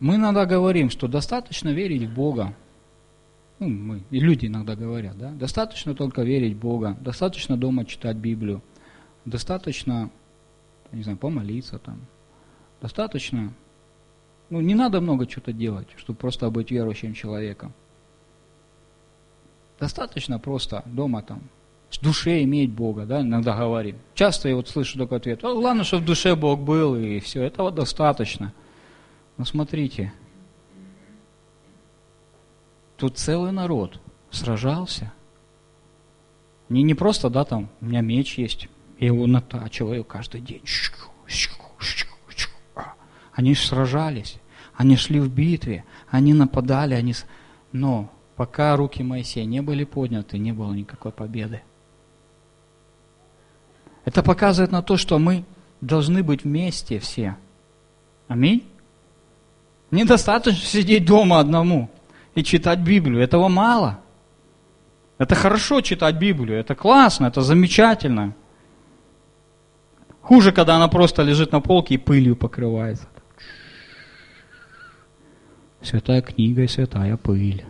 Мы 0.00 0.14
иногда 0.14 0.46
говорим, 0.46 0.88
что 0.88 1.08
достаточно 1.08 1.70
верить 1.70 2.04
в 2.04 2.14
Бога. 2.14 2.54
Ну, 3.58 3.68
мы, 3.68 4.02
и 4.10 4.20
люди 4.20 4.46
иногда 4.46 4.76
говорят, 4.76 5.18
да? 5.18 5.30
Достаточно 5.32 5.94
только 5.94 6.22
верить 6.22 6.54
в 6.54 6.60
Бога, 6.60 6.96
достаточно 7.00 7.56
дома 7.56 7.84
читать 7.84 8.16
Библию, 8.16 8.62
достаточно, 9.24 10.10
не 10.92 11.02
знаю, 11.02 11.18
помолиться 11.18 11.78
там, 11.78 11.98
достаточно 12.80 13.52
ну, 14.50 14.60
не 14.60 14.74
надо 14.74 15.00
много 15.00 15.26
чего-то 15.26 15.52
делать, 15.52 15.88
чтобы 15.96 16.18
просто 16.18 16.48
быть 16.50 16.70
верующим 16.70 17.12
человеком. 17.14 17.74
Достаточно 19.78 20.38
просто 20.38 20.82
дома 20.86 21.22
там, 21.22 21.42
в 21.90 22.00
душе 22.00 22.42
иметь 22.42 22.70
Бога, 22.70 23.04
да, 23.04 23.20
иногда 23.20 23.56
говорим. 23.56 23.98
Часто 24.14 24.48
я 24.48 24.56
вот 24.56 24.68
слышу 24.68 24.98
такой 24.98 25.18
ответ, 25.18 25.42
oh, 25.42 25.54
главное, 25.54 25.84
чтобы 25.84 26.04
в 26.04 26.06
душе 26.06 26.34
Бог 26.34 26.60
был, 26.60 26.96
и 26.96 27.20
все, 27.20 27.42
этого 27.42 27.70
достаточно. 27.70 28.52
Но 29.36 29.44
смотрите, 29.44 30.12
тут 32.96 33.18
целый 33.18 33.52
народ 33.52 34.00
сражался. 34.30 35.12
Не, 36.68 36.82
не 36.82 36.94
просто, 36.94 37.30
да, 37.30 37.44
там, 37.44 37.68
у 37.80 37.84
меня 37.84 38.00
меч 38.00 38.38
есть, 38.38 38.68
я 38.98 39.08
его 39.08 39.26
натачиваю 39.26 40.04
каждый 40.04 40.40
день. 40.40 40.62
Они 43.38 43.54
сражались, 43.54 44.40
они 44.74 44.96
шли 44.96 45.20
в 45.20 45.32
битве, 45.32 45.84
они 46.10 46.34
нападали, 46.34 46.94
они... 46.94 47.14
но 47.70 48.10
пока 48.34 48.74
руки 48.74 49.04
Моисея 49.04 49.44
не 49.44 49.62
были 49.62 49.84
подняты, 49.84 50.38
не 50.38 50.50
было 50.50 50.72
никакой 50.72 51.12
победы. 51.12 51.62
Это 54.04 54.24
показывает 54.24 54.72
на 54.72 54.82
то, 54.82 54.96
что 54.96 55.20
мы 55.20 55.44
должны 55.80 56.24
быть 56.24 56.42
вместе 56.42 56.98
все. 56.98 57.36
Аминь. 58.26 58.64
Недостаточно 59.92 60.66
сидеть 60.66 61.06
дома 61.06 61.38
одному 61.38 61.90
и 62.34 62.42
читать 62.42 62.80
Библию. 62.80 63.22
Этого 63.22 63.46
мало. 63.46 64.00
Это 65.16 65.36
хорошо 65.36 65.80
читать 65.80 66.16
Библию, 66.16 66.58
это 66.58 66.74
классно, 66.74 67.26
это 67.26 67.42
замечательно. 67.42 68.34
Хуже, 70.22 70.50
когда 70.50 70.74
она 70.74 70.88
просто 70.88 71.22
лежит 71.22 71.52
на 71.52 71.60
полке 71.60 71.94
и 71.94 71.98
пылью 71.98 72.34
покрывается. 72.34 73.06
Святая 75.82 76.22
книга 76.22 76.62
и 76.62 76.68
святая 76.68 77.16
пыль. 77.16 77.64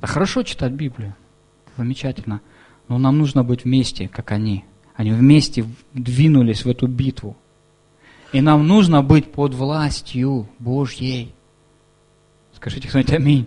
Да 0.00 0.08
хорошо 0.08 0.42
читать 0.42 0.72
Библию. 0.72 1.14
Замечательно. 1.76 2.40
Но 2.88 2.98
нам 2.98 3.18
нужно 3.18 3.44
быть 3.44 3.64
вместе, 3.64 4.08
как 4.08 4.32
они. 4.32 4.64
Они 4.94 5.12
вместе 5.12 5.64
двинулись 5.94 6.64
в 6.64 6.68
эту 6.68 6.86
битву. 6.86 7.36
И 8.32 8.40
нам 8.40 8.66
нужно 8.66 9.02
быть 9.02 9.30
под 9.30 9.54
властью 9.54 10.48
Божьей. 10.58 11.34
Скажите 12.54 12.88
кто-нибудь 12.88 13.12
аминь. 13.12 13.46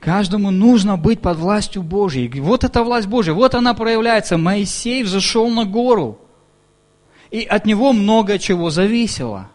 Каждому 0.00 0.50
нужно 0.50 0.96
быть 0.96 1.20
под 1.20 1.38
властью 1.38 1.82
Божьей. 1.82 2.28
Вот 2.40 2.64
эта 2.64 2.82
власть 2.82 3.08
Божья, 3.08 3.32
вот 3.32 3.54
она 3.54 3.74
проявляется. 3.74 4.38
Моисей 4.38 5.02
взошел 5.02 5.50
на 5.50 5.64
гору. 5.64 6.18
И 7.30 7.42
от 7.42 7.66
него 7.66 7.92
много 7.92 8.38
чего 8.38 8.70
зависело. 8.70 9.50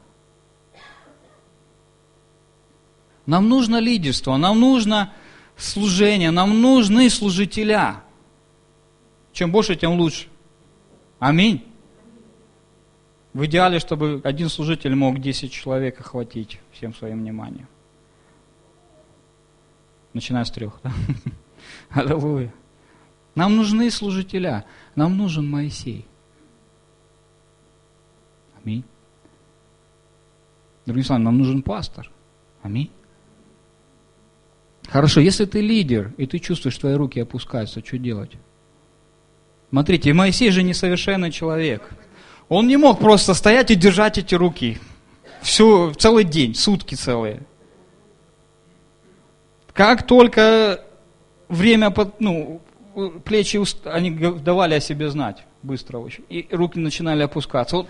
Нам 3.26 3.48
нужно 3.48 3.80
лидерство, 3.80 4.38
нам 4.38 4.60
нужно 4.60 5.14
служение, 5.56 6.32
нам 6.32 6.62
нужны 6.62 7.10
служителя. 7.10 8.04
Чем 9.32 9.52
больше, 9.52 9.76
тем 9.76 10.00
лучше. 10.00 10.28
Аминь. 11.20 11.66
В 13.34 13.46
идеале, 13.46 13.80
чтобы 13.80 14.22
один 14.24 14.50
служитель 14.50 14.94
мог 14.94 15.20
10 15.20 15.52
человек 15.52 16.00
охватить 16.00 16.60
всем 16.72 16.94
своим 16.94 17.20
вниманием. 17.20 17.68
Начиная 20.14 20.44
с 20.44 20.52
трех. 20.52 20.80
Да? 20.84 20.92
Аллилуйя. 21.90 22.54
Нам 23.34 23.56
нужны 23.56 23.90
служителя. 23.90 24.66
Нам 24.96 25.18
нужен 25.18 25.50
Моисей. 25.50 26.06
Аминь. 28.64 28.84
Другими 30.86 31.04
словами, 31.04 31.24
нам 31.24 31.38
нужен 31.40 31.64
пастор. 31.64 32.12
Аминь. 32.62 32.92
Хорошо, 34.94 35.22
если 35.22 35.46
ты 35.46 35.60
лидер, 35.60 36.14
и 36.18 36.28
ты 36.28 36.38
чувствуешь, 36.38 36.78
твои 36.78 36.94
руки 36.94 37.20
опускаются, 37.20 37.84
что 37.84 37.98
делать? 37.98 38.34
Смотрите, 39.72 40.14
Моисей 40.14 40.52
же 40.52 40.62
несовершенный 40.62 41.32
человек. 41.32 41.82
Он 42.48 42.68
не 42.68 42.78
мог 42.78 43.00
просто 43.00 43.34
стоять 43.34 43.72
и 43.72 43.76
держать 43.76 44.20
эти 44.20 44.36
руки. 44.36 44.78
Всю, 45.42 45.96
целый 45.96 46.24
день, 46.24 46.54
сутки 46.54 46.94
целые. 46.94 47.42
Как 49.74 50.06
только 50.06 50.86
время, 51.50 51.92
ну, 52.20 52.62
плечи, 53.26 53.60
они 53.90 54.12
давали 54.12 54.76
о 54.76 54.80
себе 54.80 55.10
знать 55.10 55.44
быстро 55.64 55.98
очень. 55.98 56.24
И 56.30 56.48
руки 56.52 56.78
начинали 56.78 57.24
опускаться. 57.24 57.78
Он, 57.78 57.88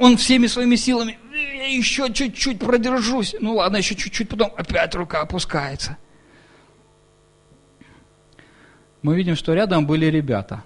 он 0.00 0.16
всеми 0.16 0.48
своими 0.48 0.74
силами, 0.74 1.16
я 1.32 1.68
еще 1.68 2.12
чуть-чуть 2.12 2.58
продержусь. 2.58 3.36
Ну 3.38 3.54
ладно, 3.54 3.76
еще 3.76 3.94
чуть-чуть, 3.94 4.28
потом 4.28 4.50
опять 4.56 4.96
рука 4.96 5.20
опускается 5.20 5.96
мы 9.02 9.16
видим, 9.16 9.36
что 9.36 9.54
рядом 9.54 9.86
были 9.86 10.06
ребята. 10.06 10.62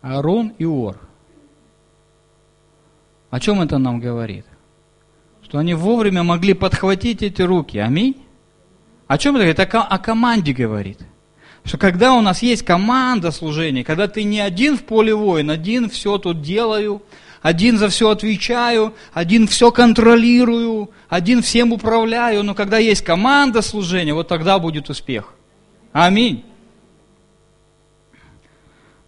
Аарон 0.00 0.54
и 0.58 0.64
Ор. 0.64 0.96
О 3.30 3.40
чем 3.40 3.60
это 3.60 3.78
нам 3.78 4.00
говорит? 4.00 4.46
Что 5.42 5.58
они 5.58 5.74
вовремя 5.74 6.22
могли 6.22 6.54
подхватить 6.54 7.22
эти 7.22 7.42
руки. 7.42 7.78
Аминь. 7.78 8.16
О 9.06 9.18
чем 9.18 9.36
это 9.36 9.44
говорит? 9.44 9.58
Это 9.58 9.82
о 9.82 9.98
команде 9.98 10.52
говорит. 10.52 11.00
Что 11.64 11.76
когда 11.76 12.14
у 12.14 12.20
нас 12.20 12.42
есть 12.42 12.64
команда 12.64 13.30
служения, 13.30 13.84
когда 13.84 14.08
ты 14.08 14.22
не 14.22 14.40
один 14.40 14.78
в 14.78 14.84
поле 14.84 15.14
воин, 15.14 15.50
один 15.50 15.90
все 15.90 16.18
тут 16.18 16.40
делаю, 16.40 17.02
один 17.42 17.78
за 17.78 17.88
все 17.88 18.10
отвечаю, 18.10 18.94
один 19.12 19.46
все 19.46 19.70
контролирую, 19.70 20.90
один 21.08 21.42
всем 21.42 21.72
управляю, 21.72 22.42
но 22.42 22.54
когда 22.54 22.78
есть 22.78 23.02
команда 23.02 23.62
служения, 23.62 24.14
вот 24.14 24.28
тогда 24.28 24.58
будет 24.58 24.88
успех. 24.88 25.34
Аминь. 25.92 26.44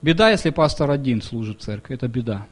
Беда, 0.03 0.31
если 0.31 0.51
пастор 0.51 0.91
один 0.91 1.21
служит 1.21 1.61
в 1.61 1.65
церкви, 1.65 1.95
это 1.95 2.09
беда. 2.09 2.47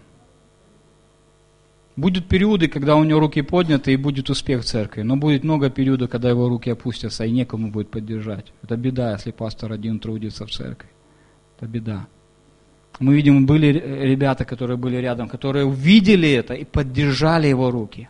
Будут 1.96 2.28
периоды, 2.28 2.68
когда 2.68 2.94
у 2.94 3.02
него 3.02 3.18
руки 3.18 3.42
подняты, 3.42 3.92
и 3.92 3.96
будет 3.96 4.30
успех 4.30 4.60
в 4.60 4.64
церкви. 4.64 5.02
Но 5.02 5.16
будет 5.16 5.42
много 5.42 5.68
периодов, 5.68 6.10
когда 6.10 6.28
его 6.28 6.48
руки 6.48 6.70
опустятся, 6.70 7.24
и 7.24 7.30
некому 7.32 7.72
будет 7.72 7.90
поддержать. 7.90 8.52
Это 8.62 8.76
беда, 8.76 9.12
если 9.12 9.32
пастор 9.32 9.72
один 9.72 9.98
трудится 9.98 10.46
в 10.46 10.50
церкви. 10.50 10.88
Это 11.56 11.66
беда. 11.66 12.06
Мы 13.00 13.14
видим, 13.14 13.46
были 13.46 13.66
ребята, 13.66 14.44
которые 14.44 14.76
были 14.76 14.96
рядом, 14.96 15.28
которые 15.28 15.64
увидели 15.64 16.30
это 16.30 16.54
и 16.54 16.64
поддержали 16.64 17.48
его 17.48 17.70
руки. 17.70 18.08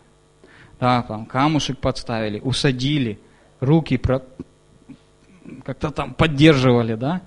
Да, 0.81 1.02
там 1.02 1.24
камушек 1.24 1.78
подставили, 1.78 2.40
усадили, 2.40 3.18
руки. 3.61 3.98
Как-то 5.64 5.90
там 5.90 6.14
поддерживали, 6.14 6.94
да, 6.94 7.22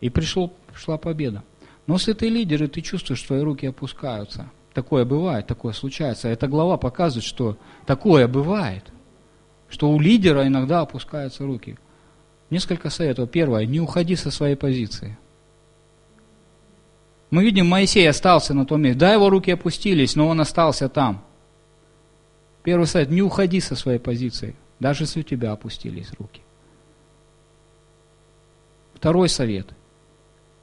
и 0.00 0.10
пришло, 0.10 0.52
пришла 0.72 0.98
победа. 0.98 1.42
Но 1.86 1.94
если 1.94 2.12
ты 2.12 2.28
лидер, 2.28 2.68
ты 2.68 2.80
чувствуешь, 2.80 3.18
что 3.18 3.28
твои 3.28 3.42
руки 3.42 3.66
опускаются– 3.66 4.50
Такое 4.74 5.04
бывает, 5.04 5.46
такое 5.46 5.72
случается. 5.72 6.28
Эта 6.28 6.48
глава 6.48 6.76
показывает, 6.76 7.24
что 7.24 7.58
такое 7.86 8.26
бывает. 8.26 8.84
Что 9.68 9.90
у 9.90 10.00
лидера 10.00 10.46
иногда 10.46 10.80
опускаются 10.80 11.44
руки. 11.44 11.78
Несколько 12.50 12.90
советов. 12.90 13.30
Первое, 13.30 13.66
не 13.66 13.80
уходи 13.80 14.16
со 14.16 14.30
своей 14.30 14.56
позиции. 14.56 15.18
Мы 17.30 17.44
видим, 17.44 17.66
Моисей 17.66 18.08
остался 18.08 18.54
на 18.54 18.66
том 18.66 18.82
месте. 18.82 18.98
Да, 18.98 19.12
его 19.12 19.30
руки 19.30 19.50
опустились, 19.50 20.16
но 20.16 20.28
он 20.28 20.40
остался 20.40 20.88
там. 20.88 21.24
Первый 22.62 22.86
совет, 22.86 23.10
не 23.10 23.22
уходи 23.22 23.60
со 23.60 23.74
своей 23.74 23.98
позиции, 23.98 24.54
даже 24.78 25.04
если 25.04 25.20
у 25.20 25.24
тебя 25.24 25.52
опустились 25.52 26.12
руки. 26.18 26.42
Второй 29.02 29.28
совет– 29.28 29.66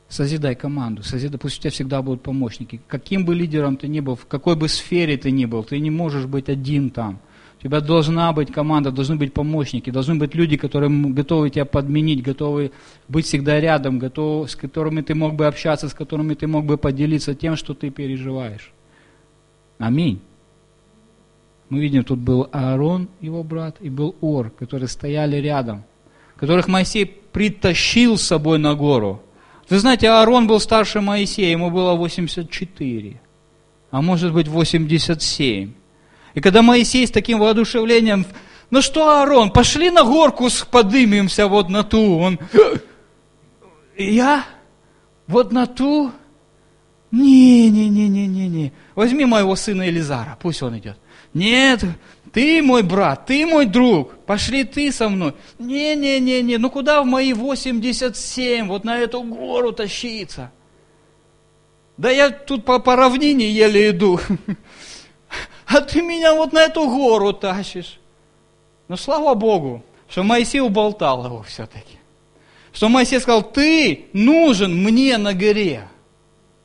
Созидай 0.09 0.55
команду, 0.55 1.03
созидай, 1.03 1.37
пусть 1.37 1.59
у 1.59 1.61
тебя 1.61 1.71
всегда 1.71 2.01
будут 2.01 2.23
помощники. 2.23 2.81
Каким 2.87 3.25
бы 3.25 3.35
лидером 3.35 3.75
ты 3.75 3.89
ни 3.89 3.99
был, 3.99 4.15
в 4.15 4.25
какой 4.27 4.55
бы 4.55 4.69
сфере 4.69 5.17
ты 5.17 5.29
ни 5.29 5.45
был, 5.45 5.65
ты 5.65 5.77
не 5.79 5.91
можешь 5.91 6.25
быть 6.25 6.47
один 6.49 6.89
там. 6.89 7.19
У 7.59 7.63
тебя 7.63 7.81
должна 7.81 8.31
быть 8.31 8.49
команда, 8.51 8.91
должны 8.91 9.17
быть 9.17 9.33
помощники, 9.33 9.91
должны 9.91 10.15
быть 10.15 10.33
люди, 10.35 10.55
которые 10.55 10.89
готовы 10.89 11.49
тебя 11.49 11.65
подменить, 11.65 12.23
готовы 12.23 12.71
быть 13.09 13.25
всегда 13.25 13.59
рядом, 13.59 13.99
готовы, 13.99 14.47
с 14.47 14.55
которыми 14.55 15.01
ты 15.01 15.15
мог 15.15 15.35
бы 15.35 15.45
общаться, 15.45 15.89
с 15.89 15.93
которыми 15.93 16.33
ты 16.33 16.47
мог 16.47 16.65
бы 16.65 16.77
поделиться 16.77 17.35
тем, 17.35 17.57
что 17.57 17.73
ты 17.73 17.89
переживаешь. 17.89 18.71
Аминь. 19.79 20.21
Мы 21.67 21.81
видим, 21.81 22.03
тут 22.05 22.19
был 22.19 22.47
Аарон, 22.53 23.09
его 23.19 23.43
брат, 23.43 23.75
и 23.79 23.89
был 23.89 24.15
Ор, 24.21 24.49
которые 24.49 24.87
стояли 24.87 25.35
рядом, 25.35 25.83
которых 26.39 26.67
Моисей 26.67 27.05
притащил 27.05 28.17
с 28.17 28.23
собой 28.23 28.59
на 28.59 28.73
гору. 28.75 29.21
Вы 29.69 29.77
знаете, 29.79 30.09
Аарон 30.09 30.47
был 30.47 30.59
старше 30.59 31.01
Моисея, 31.01 31.51
ему 31.51 31.69
было 31.69 31.93
84, 31.93 33.21
а 33.91 34.01
может 34.01 34.33
быть 34.33 34.47
87. 34.47 35.73
И 36.33 36.41
когда 36.41 36.61
Моисей 36.61 37.05
с 37.05 37.11
таким 37.11 37.39
воодушевлением, 37.39 38.25
ну 38.71 38.81
что, 38.81 39.19
Аарон, 39.19 39.51
пошли 39.51 39.91
на 39.91 40.03
горку, 40.03 40.47
подымемся 40.71 41.47
вот 41.47 41.69
на 41.69 41.83
ту. 41.83 42.17
Он, 42.17 42.39
я? 43.97 44.45
Вот 45.27 45.51
на 45.51 45.67
ту? 45.67 46.11
Не-не-не-не-не-не. 47.11 48.71
Возьми 48.95 49.25
моего 49.25 49.55
сына 49.55 49.83
Елизара, 49.83 50.37
пусть 50.41 50.61
он 50.63 50.77
идет. 50.77 50.97
Нет, 51.33 51.83
ты 52.31 52.61
мой 52.61 52.83
брат, 52.83 53.25
ты 53.25 53.45
мой 53.45 53.65
друг, 53.65 54.15
пошли 54.25 54.63
ты 54.63 54.91
со 54.91 55.09
мной. 55.09 55.33
Не-не-не-не, 55.57 56.57
ну 56.57 56.69
куда 56.69 57.01
в 57.01 57.05
мои 57.05 57.33
87, 57.33 58.67
вот 58.67 58.83
на 58.83 58.97
эту 58.97 59.21
гору 59.21 59.71
тащиться? 59.71 60.51
Да 61.97 62.09
я 62.09 62.29
тут 62.29 62.65
по, 62.65 62.79
по 62.79 62.95
равнине 62.95 63.49
еле 63.51 63.89
иду. 63.89 64.19
А 65.71 65.81
ты 65.81 66.01
меня 66.01 66.33
вот 66.33 66.51
на 66.51 66.63
эту 66.63 66.89
гору 66.89 67.31
тащишь. 67.31 67.99
Но 68.87 68.97
слава 68.97 69.35
Богу, 69.35 69.83
что 70.09 70.23
Моисей 70.23 70.61
уболтал 70.61 71.23
его 71.23 71.43
все-таки. 71.43 71.99
Что 72.73 72.89
Моисей 72.89 73.19
сказал, 73.19 73.43
ты 73.43 74.07
нужен 74.11 74.83
мне 74.83 75.17
на 75.19 75.35
горе. 75.35 75.87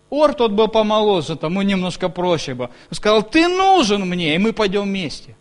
Ор 0.08 0.32
тот 0.32 0.52
был 0.52 0.68
помоложе, 0.68 1.36
тому 1.36 1.60
немножко 1.60 2.08
проще 2.08 2.54
бы. 2.54 2.70
Сказал, 2.90 3.22
ты 3.22 3.46
нужен 3.46 4.08
мне, 4.08 4.36
и 4.36 4.38
мы 4.38 4.54
пойдем 4.54 4.84
вместе. 4.84 5.36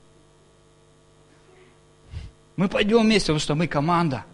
Мы 2.55 2.67
пойдем 2.67 3.01
вместе, 3.01 3.27
потому 3.27 3.39
что 3.39 3.55
мы 3.55 3.67
команда. 3.67 4.25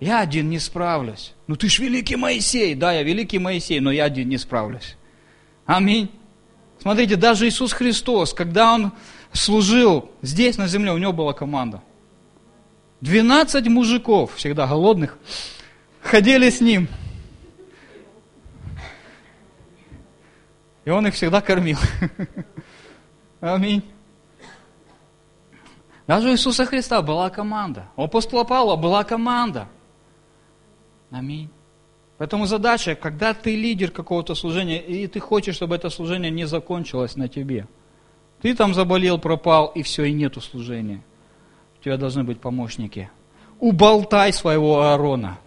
Я 0.00 0.20
один 0.20 0.48
не 0.50 0.58
справлюсь. 0.58 1.34
Ну 1.46 1.56
ты 1.56 1.68
ж 1.68 1.78
великий 1.78 2.16
Моисей. 2.16 2.74
Да, 2.74 2.92
я 2.92 3.02
великий 3.02 3.38
Моисей, 3.38 3.80
но 3.80 3.92
я 3.92 4.04
один 4.04 4.28
не 4.28 4.38
справлюсь. 4.38 4.96
Аминь. 5.66 6.10
Смотрите, 6.80 7.14
даже 7.14 7.46
Иисус 7.46 7.72
Христос, 7.72 8.34
когда 8.34 8.74
Он 8.74 8.92
служил 9.32 10.10
здесь, 10.20 10.58
на 10.58 10.66
земле, 10.66 10.92
у 10.92 10.98
Него 10.98 11.12
была 11.12 11.32
команда. 11.32 11.82
12 13.02 13.68
мужиков, 13.68 14.34
всегда 14.34 14.66
голодных, 14.66 15.18
ходили 16.00 16.50
с 16.50 16.60
Ним. 16.60 16.88
И 20.84 20.90
Он 20.90 21.06
их 21.06 21.14
всегда 21.14 21.40
кормил. 21.40 21.78
Аминь. 23.40 23.84
Даже 26.12 26.28
у 26.28 26.32
Иисуса 26.32 26.66
Христа 26.66 27.00
была 27.00 27.30
команда. 27.30 27.86
У 27.96 28.02
апостола 28.02 28.44
Павла 28.44 28.76
была 28.76 29.02
команда. 29.02 29.66
Аминь. 31.10 31.48
Поэтому 32.18 32.44
задача, 32.44 32.94
когда 32.94 33.32
ты 33.32 33.56
лидер 33.56 33.90
какого-то 33.90 34.34
служения, 34.34 34.78
и 34.78 35.06
ты 35.06 35.20
хочешь, 35.20 35.54
чтобы 35.54 35.74
это 35.74 35.88
служение 35.88 36.30
не 36.30 36.44
закончилось 36.44 37.16
на 37.16 37.28
тебе. 37.28 37.66
Ты 38.42 38.54
там 38.54 38.74
заболел, 38.74 39.18
пропал, 39.18 39.68
и 39.68 39.82
все, 39.82 40.04
и 40.04 40.12
нету 40.12 40.42
служения. 40.42 41.02
У 41.80 41.82
тебя 41.82 41.96
должны 41.96 42.24
быть 42.24 42.38
помощники. 42.38 43.10
Уболтай 43.58 44.34
своего 44.34 44.82
Аарона. 44.82 45.38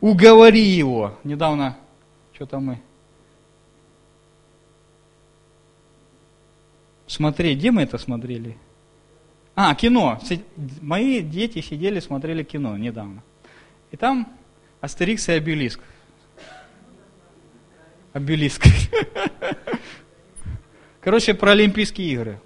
Уговори 0.00 0.64
его. 0.64 1.16
Недавно, 1.22 1.76
что-то 2.32 2.58
мы 2.58 2.82
смотреть. 7.06 7.58
Где 7.58 7.70
мы 7.70 7.82
это 7.82 7.96
смотрели? 7.96 8.58
А, 9.54 9.74
кино. 9.74 10.18
Мои 10.80 11.20
дети 11.20 11.60
сидели, 11.60 12.00
смотрели 12.00 12.42
кино 12.42 12.76
недавно. 12.76 13.22
И 13.90 13.96
там 13.96 14.32
Астерикс 14.80 15.28
и 15.28 15.32
Обелиск. 15.32 15.80
Обелиск. 18.12 18.64
Короче, 21.00 21.34
про 21.34 21.50
Олимпийские 21.50 22.12
игры. 22.12 22.40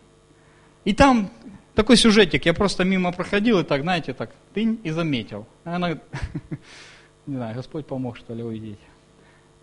И 0.85 0.95
там 0.95 1.31
такой 1.75 1.97
сюжетик, 1.97 2.47
я 2.47 2.55
просто 2.55 2.85
мимо 2.85 3.13
проходил 3.13 3.61
и 3.61 3.65
так, 3.65 3.83
знаете, 3.83 4.15
так, 4.15 4.31
ты 4.55 4.65
и 4.83 4.91
заметил. 4.91 5.47
Она, 5.65 5.91
не 7.27 7.37
знаю, 7.37 7.55
Господь 7.55 7.87
помог, 7.87 8.17
что 8.17 8.35
ли, 8.35 8.43
увидеть. 8.43 8.79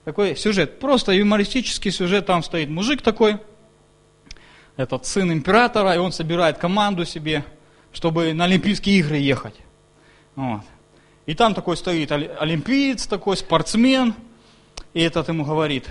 Такой 0.06 0.36
сюжет, 0.36 0.79
просто 0.79 1.12
юмористический 1.13 1.91
сюжет, 1.91 2.25
там 2.25 2.43
стоит 2.43 2.69
мужик 2.69 3.01
такой, 3.01 3.39
этот 4.75 5.05
сын 5.05 5.31
императора, 5.31 5.95
и 5.95 5.97
он 5.97 6.12
собирает 6.12 6.57
команду 6.57 7.05
себе, 7.05 7.43
чтобы 7.91 8.33
на 8.33 8.45
Олимпийские 8.45 8.99
игры 8.99 9.17
ехать. 9.17 9.55
Вот. 10.36 10.62
И 11.25 11.36
там 11.36 11.53
такой 11.53 11.77
стоит 11.77 12.12
олимпиец, 12.12 13.07
такой 13.07 13.38
спортсмен, 13.38 14.13
и 14.93 15.01
этот 15.01 15.29
ему 15.29 15.45
говорит, 15.45 15.89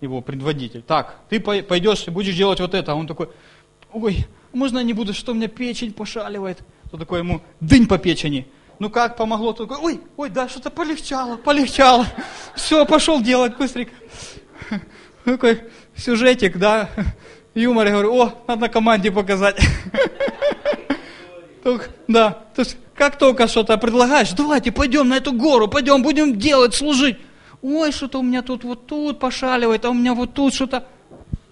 его 0.00 0.20
предводитель, 0.20 0.82
так, 0.82 1.16
ты 1.30 1.40
пойдешь 1.40 2.06
и 2.06 2.10
будешь 2.10 2.34
делать 2.34 2.60
вот 2.60 2.74
это. 2.74 2.92
А 2.92 2.94
он 2.94 3.06
такой, 3.06 3.30
ой, 3.92 4.26
можно 4.52 4.78
я 4.78 4.84
не 4.84 4.92
буду, 4.92 5.14
что 5.14 5.32
у 5.32 5.34
меня 5.34 5.48
печень 5.48 5.92
пошаливает. 5.92 6.58
То 6.90 6.98
такой 6.98 7.20
ему, 7.20 7.40
дынь 7.60 7.86
по 7.86 7.98
печени. 7.98 8.46
Ну 8.78 8.90
как, 8.90 9.16
помогло? 9.16 9.52
Такой, 9.52 9.78
ой, 9.78 10.00
ой, 10.16 10.28
да, 10.28 10.48
что-то 10.48 10.70
полегчало, 10.70 11.36
полегчало. 11.38 12.06
Все, 12.54 12.84
пошел 12.84 13.22
делать 13.22 13.56
быстренько. 13.56 13.92
Такой 15.24 15.62
сюжетик, 15.96 16.58
да, 16.58 16.90
юмор, 17.62 17.86
я 17.86 17.92
говорю, 17.92 18.14
о, 18.14 18.32
надо 18.46 18.68
команде 18.68 19.10
показать. 19.10 19.56
Да, 22.06 22.44
то 22.54 22.62
есть, 22.62 22.76
как 22.94 23.18
только 23.18 23.48
что-то 23.48 23.76
предлагаешь, 23.76 24.32
давайте 24.32 24.70
пойдем 24.70 25.08
на 25.08 25.16
эту 25.16 25.32
гору, 25.32 25.66
пойдем, 25.66 26.02
будем 26.02 26.38
делать, 26.38 26.74
служить. 26.74 27.18
Ой, 27.62 27.90
что-то 27.90 28.20
у 28.20 28.22
меня 28.22 28.42
тут 28.42 28.62
вот 28.62 28.86
тут 28.86 29.18
пошаливает, 29.18 29.84
а 29.84 29.90
у 29.90 29.94
меня 29.94 30.14
вот 30.14 30.34
тут 30.34 30.54
что-то. 30.54 30.86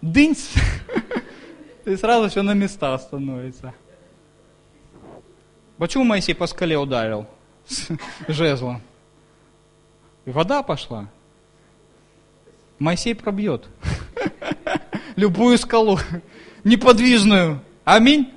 Дынц. 0.01 0.51
И 1.85 1.97
сразу 1.97 2.29
все 2.29 2.43
на 2.43 2.55
места 2.55 2.97
становится. 2.99 3.75
Почему 5.77 6.05
Моисей 6.05 6.35
по 6.35 6.47
скале 6.47 6.79
ударил 6.79 7.27
жезлом? 8.29 8.81
И 10.25 10.31
вода 10.31 10.63
пошла. 10.63 11.09
Моисей 12.79 13.15
пробьет 13.15 13.67
любую 15.17 15.59
скалу, 15.59 15.99
неподвижную. 16.65 17.61
Аминь 17.85 18.31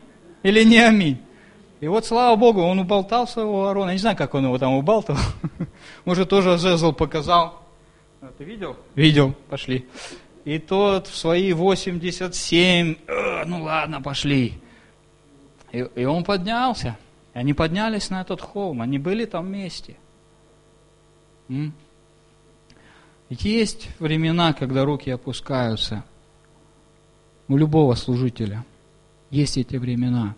или 0.44 0.64
не 0.64 0.78
аминь? 0.80 1.20
И 1.80 1.88
вот, 1.88 2.06
слава 2.06 2.36
Богу, 2.36 2.62
он 2.62 2.80
уболтал 2.80 3.28
своего 3.28 3.68
Аарона. 3.68 3.90
Я 3.90 3.94
не 3.94 4.00
знаю, 4.00 4.18
как 4.18 4.34
он 4.34 4.46
его 4.46 4.58
там 4.58 4.74
убалтал. 4.74 5.18
Может, 6.06 6.30
тоже 6.30 6.58
жезл 6.58 6.92
показал. 6.92 7.62
А, 8.22 8.32
ты 8.38 8.44
видел? 8.44 8.76
Видел. 8.96 9.36
Пошли. 9.50 9.86
и 10.44 10.58
тот 10.58 11.08
в 11.08 11.16
свои 11.16 11.54
87, 11.54 12.96
э, 13.06 13.46
ну 13.46 13.64
ладно, 13.64 14.02
пошли. 14.02 14.60
И, 15.72 15.86
и 15.96 16.06
он 16.06 16.24
поднялся. 16.24 16.98
И 17.36 17.38
они 17.38 17.54
поднялись 17.54 18.10
на 18.10 18.22
этот 18.22 18.42
холм, 18.42 18.82
они 18.82 18.98
были 18.98 19.26
там 19.26 19.46
вместе. 19.46 19.98
М? 21.50 21.74
Есть 23.30 23.90
времена, 24.00 24.54
когда 24.54 24.86
руки 24.86 25.12
опускаются. 25.12 26.04
У 27.48 27.58
любого 27.58 27.96
служителя 27.96 28.66
есть 29.30 29.58
эти 29.58 29.78
времена. 29.78 30.36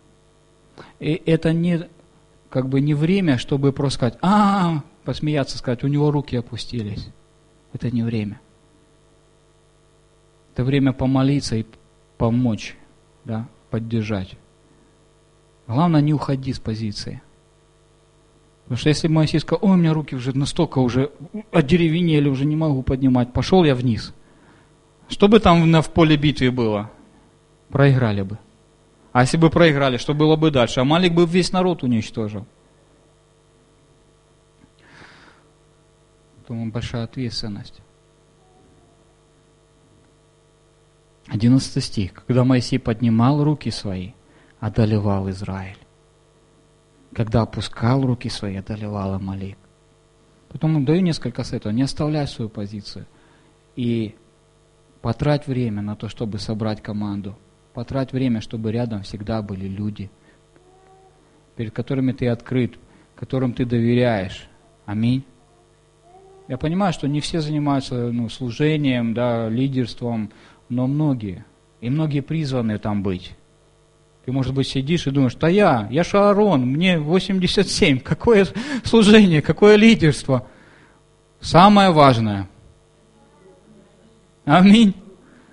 И 1.00 1.22
это 1.26 1.54
не, 1.54 1.88
как 2.50 2.70
бы 2.70 2.82
не 2.82 2.94
время, 2.94 3.38
чтобы 3.38 3.72
просто 3.72 3.98
сказать, 3.98 4.18
а, 4.22 4.84
посмеяться, 5.04 5.58
сказать, 5.58 5.84
у 5.84 5.88
него 5.88 6.12
руки 6.12 6.36
опустились. 6.36 7.08
Это 7.74 7.92
не 7.92 8.04
время. 8.04 8.40
Это 10.54 10.64
время 10.64 10.94
помолиться 10.94 11.56
и 11.56 11.66
помочь, 12.18 12.76
да, 13.26 13.48
поддержать. 13.70 14.36
Главное, 15.68 16.02
не 16.02 16.14
уходи 16.14 16.54
с 16.54 16.60
позиции. 16.60 17.22
Потому 18.64 18.78
что 18.78 18.90
если 18.90 19.08
Моисей 19.08 19.40
сказал, 19.40 19.60
ой, 19.64 19.74
у 19.74 19.78
меня 19.78 19.94
руки 19.94 20.16
уже 20.16 20.36
настолько 20.38 20.80
уже 20.80 21.12
одеревенели, 21.52 22.30
уже 22.30 22.46
не 22.46 22.56
могу 22.56 22.84
поднимать, 22.84 23.34
пошел 23.34 23.64
я 23.64 23.74
вниз. 23.74 24.14
Что 25.08 25.28
бы 25.28 25.40
там 25.40 25.72
в 25.82 25.90
поле 25.90 26.18
битвы 26.18 26.52
было? 26.52 26.92
Проиграли 27.70 28.22
бы. 28.22 28.38
А 29.12 29.22
если 29.22 29.38
бы 29.38 29.50
проиграли, 29.50 29.98
что 29.98 30.14
было 30.14 30.36
бы 30.36 30.52
дальше? 30.52 30.80
А 30.80 30.84
Малик 30.84 31.14
бы 31.14 31.26
весь 31.26 31.52
народ 31.52 31.84
уничтожил. 31.84 32.46
Думаю, 36.48 36.72
большая 36.72 37.04
ответственность. 37.04 37.82
11 41.28 41.84
стих. 41.84 42.14
Когда 42.14 42.44
Моисей 42.44 42.80
поднимал 42.80 43.44
руки 43.44 43.70
свои, 43.70 44.14
одолевал 44.60 45.30
Израиль 45.30 45.78
когда 47.14 47.42
опускал 47.42 48.06
руки 48.06 48.30
свои, 48.30 48.58
одолевал 48.58 49.14
Амалик. 49.14 49.58
Потом 50.50 50.84
даю 50.86 51.02
несколько 51.02 51.44
советов. 51.44 51.74
Не 51.74 51.84
оставляй 51.84 52.28
свою 52.28 52.50
позицию. 52.50 53.06
И 53.76 54.16
потрать 55.02 55.48
время 55.48 55.82
на 55.82 55.96
то, 55.96 56.08
чтобы 56.10 56.40
собрать 56.40 56.82
команду. 56.82 57.38
Потрать 57.74 58.14
время, 58.14 58.42
чтобы 58.42 58.72
рядом 58.72 59.04
всегда 59.04 59.42
были 59.42 59.68
люди, 59.68 60.10
перед 61.56 61.74
которыми 61.74 62.12
ты 62.12 62.28
открыт, 62.28 62.76
которым 63.16 63.54
ты 63.54 63.66
доверяешь. 63.66 64.48
Аминь. 64.86 65.24
Я 66.48 66.58
понимаю, 66.58 66.94
что 66.94 67.08
не 67.08 67.22
все 67.22 67.42
занимаются 67.42 68.12
ну, 68.12 68.28
служением, 68.28 69.14
да, 69.14 69.48
лидерством, 69.50 70.32
но 70.68 70.88
многие. 70.88 71.46
И 71.80 71.90
многие 71.90 72.22
призваны 72.22 72.80
там 72.80 73.04
быть. 73.04 73.36
Ты, 74.26 74.32
может 74.32 74.54
быть, 74.54 74.68
сидишь 74.68 75.06
и 75.08 75.12
думаешь, 75.12 75.36
да 75.36 75.48
я, 75.48 75.88
я 75.92 76.04
Шаарон, 76.04 76.62
мне 76.62 77.00
87, 77.00 78.00
какое 78.00 78.48
служение, 78.84 79.42
какое 79.42 79.76
лидерство. 79.76 80.48
Самое 81.40 81.92
важное. 81.92 82.50
Аминь. 84.44 84.96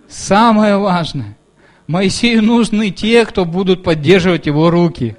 Самое 0.08 0.78
важное. 0.78 1.35
Моисею 1.86 2.42
нужны 2.42 2.90
те, 2.90 3.24
кто 3.24 3.44
будут 3.44 3.82
поддерживать 3.82 4.46
его 4.46 4.70
руки. 4.70 5.16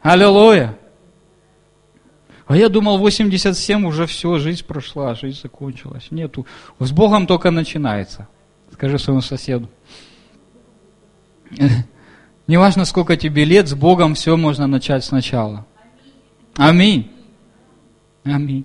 Аллилуйя. 0.00 0.76
А 2.46 2.56
я 2.56 2.68
думал, 2.68 2.98
87 2.98 3.86
уже 3.86 4.06
все, 4.06 4.38
жизнь 4.38 4.64
прошла, 4.64 5.14
жизнь 5.14 5.40
закончилась. 5.40 6.08
Нету. 6.10 6.46
С 6.80 6.90
Богом 6.90 7.28
только 7.28 7.52
начинается. 7.52 8.26
Скажи 8.72 8.98
своему 8.98 9.20
соседу. 9.20 9.68
Неважно, 12.48 12.84
сколько 12.84 13.16
тебе 13.16 13.44
лет, 13.44 13.68
с 13.68 13.74
Богом 13.74 14.14
все 14.14 14.36
можно 14.36 14.66
начать 14.66 15.04
сначала. 15.04 15.64
Аминь. 16.56 17.08
Аминь. 18.24 18.64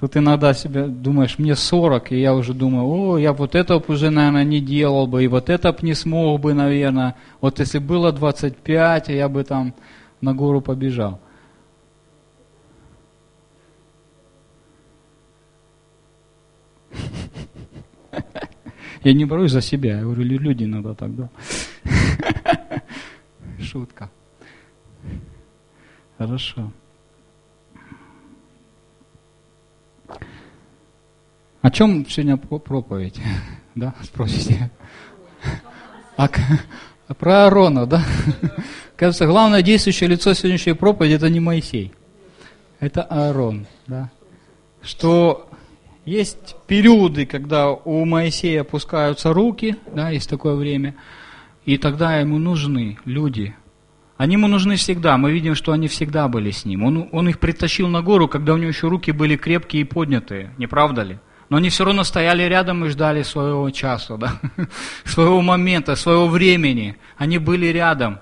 Тут 0.00 0.16
иногда 0.16 0.54
себе 0.54 0.86
думаешь, 0.86 1.38
мне 1.38 1.54
40, 1.54 2.12
и 2.12 2.20
я 2.20 2.34
уже 2.34 2.52
думаю, 2.52 2.84
о, 2.86 3.16
я 3.16 3.32
вот 3.32 3.54
это 3.54 3.78
бы 3.78 3.94
уже, 3.94 4.10
наверное, 4.10 4.44
не 4.44 4.60
делал 4.60 5.06
бы, 5.06 5.22
и 5.22 5.28
вот 5.28 5.48
это 5.48 5.72
бы 5.72 5.78
не 5.82 5.94
смог 5.94 6.40
бы, 6.40 6.52
наверное. 6.52 7.14
Вот 7.40 7.60
если 7.60 7.78
было 7.78 8.10
25, 8.10 9.08
я 9.08 9.28
бы 9.28 9.44
там 9.44 9.72
на 10.20 10.34
гору 10.34 10.60
побежал. 10.60 11.20
Я 19.04 19.12
не 19.12 19.24
борюсь 19.26 19.52
за 19.52 19.60
себя, 19.60 19.96
я 19.96 20.02
говорю, 20.02 20.22
люди 20.22 20.64
иногда 20.64 20.94
так, 20.94 21.14
да. 21.14 21.28
Шутка. 23.60 24.10
Хорошо. 26.16 26.72
О 31.64 31.70
чем 31.70 32.06
сегодня 32.06 32.36
проповедь? 32.36 33.18
Да, 33.74 33.94
спросите. 34.02 34.70
А, 36.16 36.28
про 37.18 37.44
Аарона, 37.44 37.86
да? 37.86 38.04
Кажется, 38.96 39.26
главное 39.26 39.62
действующее 39.62 40.10
лицо 40.10 40.34
сегодняшней 40.34 40.74
проповеди 40.74 41.14
это 41.14 41.30
не 41.30 41.40
Моисей. 41.40 41.92
Это 42.80 43.02
Аарон, 43.02 43.66
да? 43.86 44.10
Что 44.82 45.48
есть 46.04 46.54
периоды, 46.66 47.24
когда 47.24 47.70
у 47.70 48.04
Моисея 48.04 48.60
опускаются 48.60 49.32
руки, 49.32 49.76
да, 49.92 50.10
есть 50.10 50.28
такое 50.28 50.56
время, 50.56 50.94
и 51.64 51.78
тогда 51.78 52.18
ему 52.20 52.38
нужны 52.38 52.98
люди. 53.06 53.56
Они 54.18 54.34
ему 54.34 54.48
нужны 54.48 54.76
всегда. 54.76 55.16
Мы 55.16 55.32
видим, 55.32 55.54
что 55.54 55.72
они 55.72 55.88
всегда 55.88 56.28
были 56.28 56.50
с 56.50 56.66
ним. 56.66 56.84
Он, 56.84 57.08
он 57.10 57.28
их 57.30 57.40
притащил 57.40 57.88
на 57.88 58.02
гору, 58.02 58.28
когда 58.28 58.52
у 58.52 58.58
него 58.58 58.68
еще 58.68 58.88
руки 58.88 59.12
были 59.12 59.36
крепкие 59.36 59.82
и 59.82 59.86
поднятые. 59.86 60.54
Не 60.58 60.66
правда 60.66 61.02
ли? 61.02 61.18
Но 61.48 61.58
они 61.58 61.68
все 61.68 61.84
равно 61.84 62.04
стояли 62.04 62.42
рядом 62.44 62.84
и 62.84 62.88
ждали 62.88 63.22
своего 63.22 63.68
часа, 63.70 64.16
да? 64.16 64.40
своего 65.04 65.40
момента, 65.42 65.96
своего 65.96 66.28
времени. 66.28 66.96
Они 67.16 67.38
были 67.38 67.66
рядом. 67.66 68.18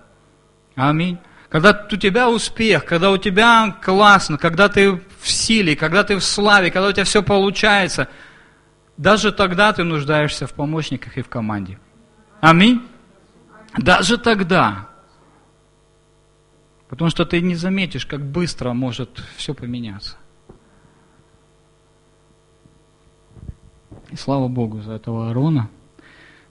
Аминь. 0.75 1.19
Когда 1.49 1.87
у 1.91 1.97
тебя 1.97 2.31
успех, 2.31 2.85
когда 2.85 3.11
у 3.11 3.19
тебя 3.19 3.77
классно, 3.83 4.39
когда 4.39 4.69
ты 4.69 4.93
в 4.93 5.29
силе, 5.29 5.77
когда 5.77 6.03
ты 6.03 6.17
в 6.17 6.25
славе, 6.25 6.71
когда 6.71 6.89
у 6.89 6.93
тебя 6.93 7.05
все 7.05 7.23
получается, 7.23 8.09
даже 8.97 9.33
тогда 9.33 9.73
ты 9.73 9.85
нуждаешься 9.85 10.47
в 10.47 10.55
помощниках 10.55 11.19
и 11.19 11.23
в 11.23 11.29
команде. 11.29 11.79
Аминь. 12.41 12.83
Даже 13.77 14.19
тогда. 14.19 14.89
Потому 16.89 17.11
что 17.11 17.25
ты 17.25 17.41
не 17.41 17.55
заметишь, 17.55 18.07
как 18.07 18.21
быстро 18.21 18.73
может 18.73 19.23
все 19.37 19.55
поменяться. 19.55 20.17
Слава 24.23 24.49
Богу 24.49 24.81
за 24.83 24.93
этого 24.93 25.31
Арона, 25.31 25.69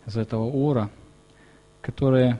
за 0.06 0.22
этого 0.22 0.44
Ора, 0.44 0.90
которые 1.82 2.40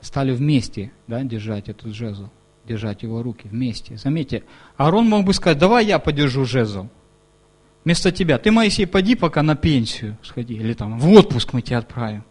стали 0.00 0.32
вместе 0.32 0.92
да, 1.08 1.22
держать 1.22 1.68
этот 1.68 1.92
жезл, 1.92 2.28
держать 2.64 3.02
его 3.02 3.22
руки 3.22 3.48
вместе. 3.48 3.96
Заметьте, 3.96 4.44
Аарон 4.76 5.08
мог 5.08 5.24
бы 5.24 5.34
сказать, 5.34 5.58
давай 5.58 5.86
я 5.86 5.98
подержу 5.98 6.44
жезл. 6.44 6.86
Вместо 7.84 8.10
тебя. 8.12 8.38
Ты, 8.38 8.50
Моисей, 8.50 8.86
поди 8.86 9.14
пока 9.14 9.42
на 9.42 9.54
пенсию 9.56 10.16
сходи. 10.22 10.54
Или 10.54 10.72
там 10.72 10.98
в 10.98 11.08
отпуск 11.10 11.52
мы 11.52 11.62
тебя 11.62 11.78
отправим. 11.78 12.24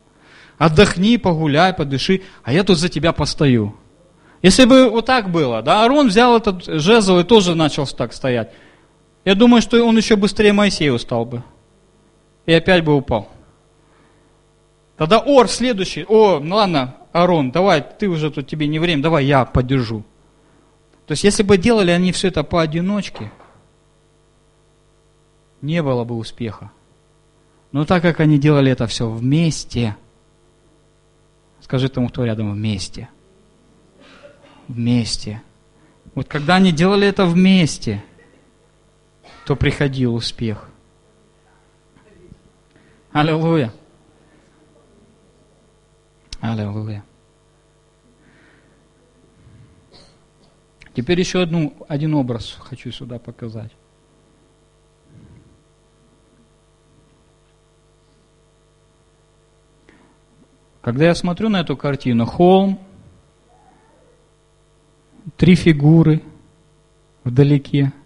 Отдохни, 0.58 1.18
погуляй, 1.18 1.74
подыши, 1.74 2.22
а 2.44 2.54
я 2.54 2.64
тут 2.64 2.78
за 2.78 2.90
тебя 2.90 3.12
постою. 3.12 3.76
Если 4.42 4.66
бы 4.66 4.90
вот 4.90 5.06
так 5.06 5.30
было, 5.30 5.62
да, 5.62 5.84
Аарон 5.84 6.08
взял 6.08 6.38
этот 6.38 6.66
жезл 6.66 7.20
и 7.20 7.24
тоже 7.24 7.56
начал 7.56 7.86
так 7.88 8.14
стоять. 8.14 8.54
Я 9.26 9.34
думаю, 9.34 9.62
что 9.62 9.84
он 9.84 9.98
еще 9.98 10.16
быстрее 10.16 10.54
Моисея 10.54 10.94
устал 10.94 11.26
бы. 11.26 11.44
И 12.46 12.54
опять 12.54 12.84
бы 12.84 12.96
упал. 12.96 13.28
Тогда 14.98 15.20
Ор 15.20 15.50
следующий, 15.50 16.06
о, 16.08 16.40
ну 16.40 16.56
ладно, 16.56 16.96
Арон, 17.12 17.52
давай, 17.52 17.82
ты 17.82 18.08
уже 18.08 18.32
тут, 18.32 18.48
тебе 18.48 18.68
не 18.68 18.80
время, 18.80 19.02
давай 19.02 19.26
я 19.26 19.44
поддержу. 19.44 20.04
То 21.08 21.12
есть, 21.12 21.24
если 21.24 21.44
бы 21.44 21.58
делали 21.58 21.92
они 21.92 22.12
все 22.12 22.30
это 22.30 22.44
поодиночке, 22.44 23.32
не 25.62 25.82
было 25.84 26.04
бы 26.04 26.16
успеха. 26.16 26.72
Но 27.72 27.86
так 27.86 28.02
как 28.04 28.20
они 28.20 28.38
делали 28.38 28.72
это 28.72 28.88
все 28.88 29.10
вместе, 29.10 29.98
скажи 31.62 31.90
тому, 31.90 32.10
кто 32.10 32.24
рядом, 32.24 32.54
вместе. 32.54 33.10
Вместе. 34.68 35.42
Вот 36.14 36.28
когда 36.28 36.56
они 36.56 36.72
делали 36.72 37.08
это 37.08 37.26
вместе, 37.26 38.04
то 39.46 39.56
приходил 39.56 40.16
успех. 40.16 40.68
Аллилуйя. 43.12 43.72
Аллилуйя. 46.42 47.06
Теперь 50.94 51.20
еще 51.20 51.44
одну, 51.44 51.76
один 51.88 52.16
образ 52.16 52.58
хочу 52.60 52.92
сюда 52.92 53.20
показать. 53.20 53.72
Когда 60.82 61.06
я 61.06 61.16
смотрю 61.16 61.50
на 61.50 61.62
эту 61.62 61.78
картину, 61.78 62.26
холм, 62.26 62.80
три 65.38 65.56
фигуры 65.56 66.24
вдалеке– 67.24 67.94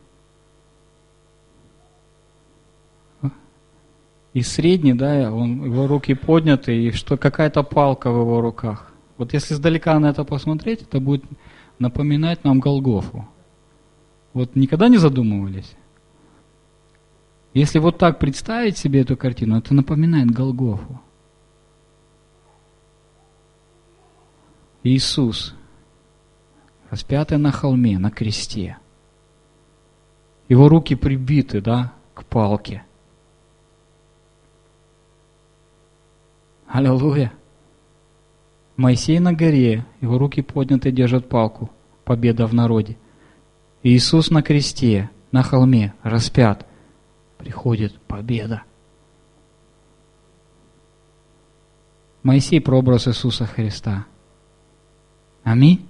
и 4.39 4.43
средний, 4.43 4.93
да, 4.93 5.31
он, 5.33 5.65
его 5.65 5.85
руки 5.85 6.13
подняты, 6.13 6.75
и 6.75 6.91
что 6.91 7.17
какая-то 7.17 7.63
палка 7.63 8.09
в 8.09 8.19
его 8.19 8.39
руках. 8.39 8.91
Вот 9.17 9.33
если 9.33 9.53
издалека 9.53 9.99
на 9.99 10.09
это 10.09 10.23
посмотреть, 10.23 10.83
это 10.83 11.01
будет 11.01 11.25
напоминать 11.77 12.45
нам 12.45 12.59
Голгофу. 12.61 13.27
Вот 14.33 14.55
никогда 14.55 14.87
не 14.87 14.97
задумывались? 14.97 15.75
Если 17.53 17.79
вот 17.79 17.97
так 17.97 18.19
представить 18.19 18.77
себе 18.77 19.01
эту 19.01 19.17
картину, 19.17 19.57
это 19.57 19.73
напоминает 19.73 20.31
Голгофу. 20.31 21.01
Иисус, 24.83 25.53
распятый 26.89 27.37
на 27.37 27.51
холме, 27.51 27.99
на 27.99 28.09
кресте. 28.09 28.77
Его 30.47 30.69
руки 30.69 30.95
прибиты, 30.95 31.59
да, 31.59 31.93
к 32.13 32.23
палке. 32.23 32.83
Аллилуйя. 36.69 37.33
Моисей 38.77 39.17
на 39.19 39.33
горе, 39.33 39.85
его 40.01 40.19
руки 40.19 40.43
подняты, 40.43 40.91
держат 40.91 41.27
палку. 41.27 41.71
Победа 42.05 42.45
в 42.45 42.53
народе. 42.53 42.95
Иисус 43.81 44.29
на 44.29 44.43
кресте, 44.43 45.09
на 45.31 45.41
холме, 45.41 45.93
распят. 46.03 46.67
Приходит 47.39 47.99
победа. 48.01 48.63
Моисей 52.21 52.61
прообраз 52.61 53.07
Иисуса 53.07 53.47
Христа. 53.47 54.05
Аминь. 55.43 55.87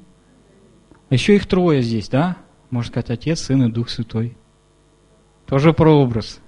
Еще 1.09 1.35
их 1.35 1.45
трое 1.45 1.81
здесь, 1.81 2.07
да? 2.07 2.37
Можно 2.69 2.91
сказать, 2.91 3.09
Отец, 3.09 3.41
Сын 3.41 3.63
и 3.63 3.71
Дух 3.71 3.89
Святой. 3.89 4.37
Тоже 5.45 5.73
прообраз. 5.73 6.39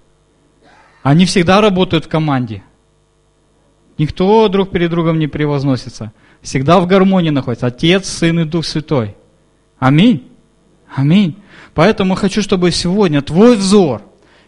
Они 1.04 1.26
всегда 1.26 1.60
работают 1.60 2.06
в 2.06 2.10
команде. 2.10 2.63
Никто 4.02 4.48
друг 4.48 4.72
перед 4.72 4.90
другом 4.90 5.20
не 5.20 5.28
превозносится. 5.28 6.12
Всегда 6.42 6.80
в 6.80 6.88
гармонии 6.88 7.30
находится. 7.30 7.68
Отец, 7.68 8.10
Сын 8.10 8.40
и 8.40 8.46
Дух 8.46 8.66
Святой. 8.66 9.16
Аминь. 9.78 10.28
Аминь. 10.96 11.40
Поэтому 11.76 12.16
хочу, 12.16 12.42
чтобы 12.42 12.72
сегодня 12.72 13.22
твой 13.22 13.56
взор 13.56 14.02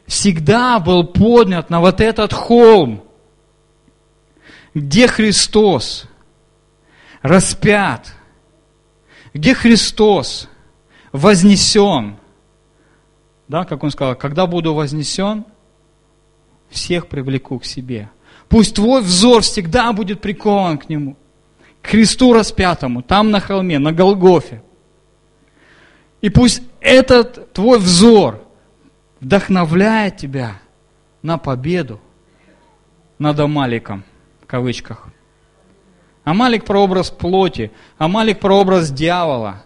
всегда 0.07 0.79
был 0.79 1.03
поднят 1.03 1.69
на 1.69 1.81
вот 1.81 2.01
этот 2.01 2.33
холм, 2.33 3.03
где 4.73 5.07
Христос 5.07 6.05
распят, 7.21 8.11
где 9.35 9.53
Христос 9.53 10.49
вознесен. 11.11 12.17
Да, 13.47 13.65
как 13.65 13.83
он 13.83 13.91
сказал, 13.91 14.15
когда 14.15 14.47
буду 14.47 14.73
вознесен, 14.73 15.45
всех 16.71 17.05
привлеку 17.05 17.59
к 17.59 17.65
себе. 17.65 18.09
Пусть 18.53 18.75
твой 18.75 19.01
взор 19.01 19.41
всегда 19.41 19.91
будет 19.93 20.21
прикован 20.21 20.77
к 20.77 20.87
Нему, 20.87 21.17
к 21.81 21.87
Христу 21.87 22.33
распятому, 22.33 23.01
там 23.01 23.31
на 23.31 23.39
холме, 23.39 23.79
на 23.79 23.91
Голгофе. 23.91 24.61
И 26.21 26.29
пусть 26.29 26.61
этот 26.79 27.51
твой 27.53 27.79
взор 27.79 28.43
вдохновляет 29.19 30.17
тебя 30.17 30.61
на 31.23 31.39
победу 31.39 31.99
над 33.17 33.39
Амаликом, 33.39 34.03
в 34.43 34.45
кавычках. 34.45 35.07
Амалик 36.23 36.63
прообраз 36.63 37.09
плоти, 37.09 37.71
Амалик 37.97 38.39
прообраз 38.39 38.91
дьявола, 38.91 39.63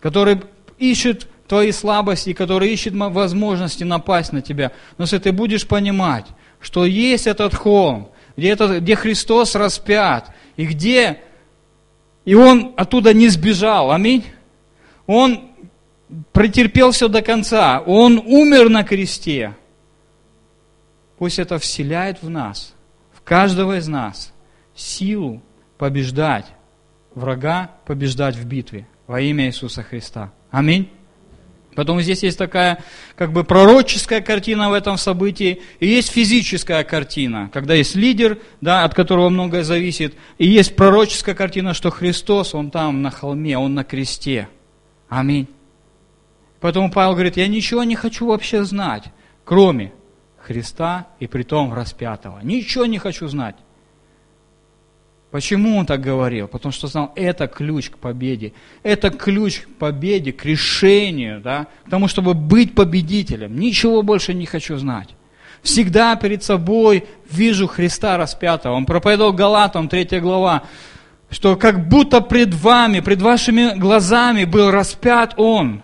который 0.00 0.40
ищет 0.78 1.28
твои 1.46 1.70
слабости, 1.70 2.32
который 2.32 2.72
ищет 2.72 2.94
возможности 2.94 3.84
напасть 3.84 4.32
на 4.32 4.40
тебя. 4.40 4.72
Но 4.96 5.04
если 5.04 5.18
ты 5.18 5.32
будешь 5.32 5.68
понимать, 5.68 6.24
что 6.60 6.84
есть 6.84 7.26
этот 7.26 7.54
холм, 7.54 8.10
где, 8.36 8.50
это, 8.50 8.80
где 8.80 8.96
Христос 8.96 9.54
распят, 9.54 10.30
и 10.56 10.66
где, 10.66 11.20
и 12.24 12.34
Он 12.34 12.74
оттуда 12.76 13.14
не 13.14 13.28
сбежал, 13.28 13.92
аминь. 13.92 14.24
Он 15.06 15.50
претерпел 16.32 16.90
все 16.90 17.08
до 17.08 17.22
конца, 17.22 17.80
Он 17.80 18.18
умер 18.18 18.68
на 18.68 18.84
кресте. 18.84 19.54
Пусть 21.18 21.38
это 21.38 21.58
вселяет 21.58 22.22
в 22.22 22.28
нас, 22.28 22.74
в 23.12 23.22
каждого 23.22 23.78
из 23.78 23.88
нас, 23.88 24.32
силу 24.74 25.42
побеждать 25.78 26.46
врага, 27.14 27.70
побеждать 27.86 28.36
в 28.36 28.44
битве 28.44 28.86
во 29.06 29.20
имя 29.20 29.46
Иисуса 29.46 29.82
Христа. 29.82 30.32
Аминь. 30.50 30.90
Потом 31.76 32.00
здесь 32.00 32.22
есть 32.22 32.38
такая 32.38 32.82
как 33.16 33.32
бы 33.32 33.44
пророческая 33.44 34.22
картина 34.22 34.70
в 34.70 34.72
этом 34.72 34.96
событии, 34.96 35.60
и 35.78 35.86
есть 35.86 36.10
физическая 36.10 36.82
картина, 36.84 37.50
когда 37.52 37.74
есть 37.74 37.94
лидер, 37.94 38.38
да, 38.62 38.84
от 38.84 38.94
которого 38.94 39.28
многое 39.28 39.62
зависит, 39.62 40.14
и 40.38 40.46
есть 40.46 40.74
пророческая 40.74 41.34
картина, 41.34 41.74
что 41.74 41.90
Христос, 41.90 42.54
Он 42.54 42.70
там 42.70 43.02
на 43.02 43.10
холме, 43.10 43.58
Он 43.58 43.74
на 43.74 43.84
кресте. 43.84 44.48
Аминь. 45.10 45.48
Поэтому 46.60 46.90
Павел 46.90 47.12
говорит, 47.12 47.36
я 47.36 47.46
ничего 47.46 47.84
не 47.84 47.94
хочу 47.94 48.26
вообще 48.26 48.64
знать, 48.64 49.04
кроме 49.44 49.92
Христа 50.38 51.08
и 51.20 51.26
притом 51.26 51.74
распятого. 51.74 52.40
Ничего 52.42 52.86
не 52.86 52.98
хочу 52.98 53.28
знать. 53.28 53.56
Почему 55.30 55.76
он 55.76 55.86
так 55.86 56.00
говорил? 56.00 56.48
Потому 56.48 56.72
что 56.72 56.86
знал, 56.86 57.12
это 57.16 57.46
ключ 57.46 57.90
к 57.90 57.98
победе. 57.98 58.52
Это 58.82 59.10
ключ 59.10 59.60
к 59.60 59.68
победе, 59.74 60.32
к 60.32 60.44
решению, 60.44 61.40
да, 61.40 61.66
к 61.84 61.90
тому, 61.90 62.08
чтобы 62.08 62.34
быть 62.34 62.74
победителем. 62.74 63.58
Ничего 63.58 64.02
больше 64.02 64.34
не 64.34 64.46
хочу 64.46 64.76
знать. 64.76 65.10
Всегда 65.62 66.14
перед 66.16 66.44
собой 66.44 67.04
вижу 67.28 67.66
Христа 67.66 68.16
распятого. 68.16 68.74
Он 68.74 68.86
проповедовал 68.86 69.32
Галатам, 69.32 69.88
3 69.88 70.20
глава, 70.20 70.62
что 71.28 71.56
как 71.56 71.88
будто 71.88 72.20
пред 72.20 72.54
вами, 72.54 73.00
пред 73.00 73.20
вашими 73.20 73.76
глазами 73.76 74.44
был 74.44 74.70
распят 74.70 75.34
Он. 75.36 75.82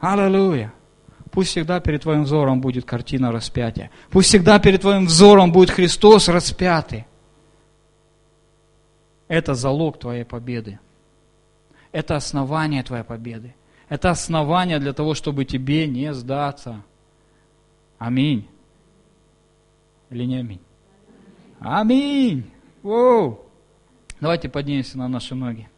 Аллилуйя. 0.00 0.72
Пусть 1.30 1.50
всегда 1.50 1.80
перед 1.80 2.02
твоим 2.02 2.24
взором 2.24 2.60
будет 2.60 2.84
картина 2.84 3.32
распятия. 3.32 3.90
Пусть 4.10 4.28
всегда 4.28 4.58
перед 4.58 4.82
твоим 4.82 5.06
взором 5.06 5.50
будет 5.50 5.70
Христос 5.70 6.28
распятый. 6.28 7.06
Это 9.28 9.54
залог 9.54 9.98
твоей 9.98 10.24
победы. 10.24 10.80
Это 11.92 12.16
основание 12.16 12.82
твоей 12.82 13.04
победы. 13.04 13.54
Это 13.88 14.10
основание 14.10 14.78
для 14.78 14.92
того, 14.92 15.14
чтобы 15.14 15.44
тебе 15.44 15.86
не 15.86 16.12
сдаться. 16.12 16.82
Аминь. 17.98 18.48
Или 20.10 20.24
не 20.24 20.36
аминь? 20.36 20.60
Аминь. 21.60 22.50
Воу. 22.82 23.40
Давайте 24.20 24.48
поднимемся 24.48 24.98
на 24.98 25.08
наши 25.08 25.34
ноги. 25.34 25.68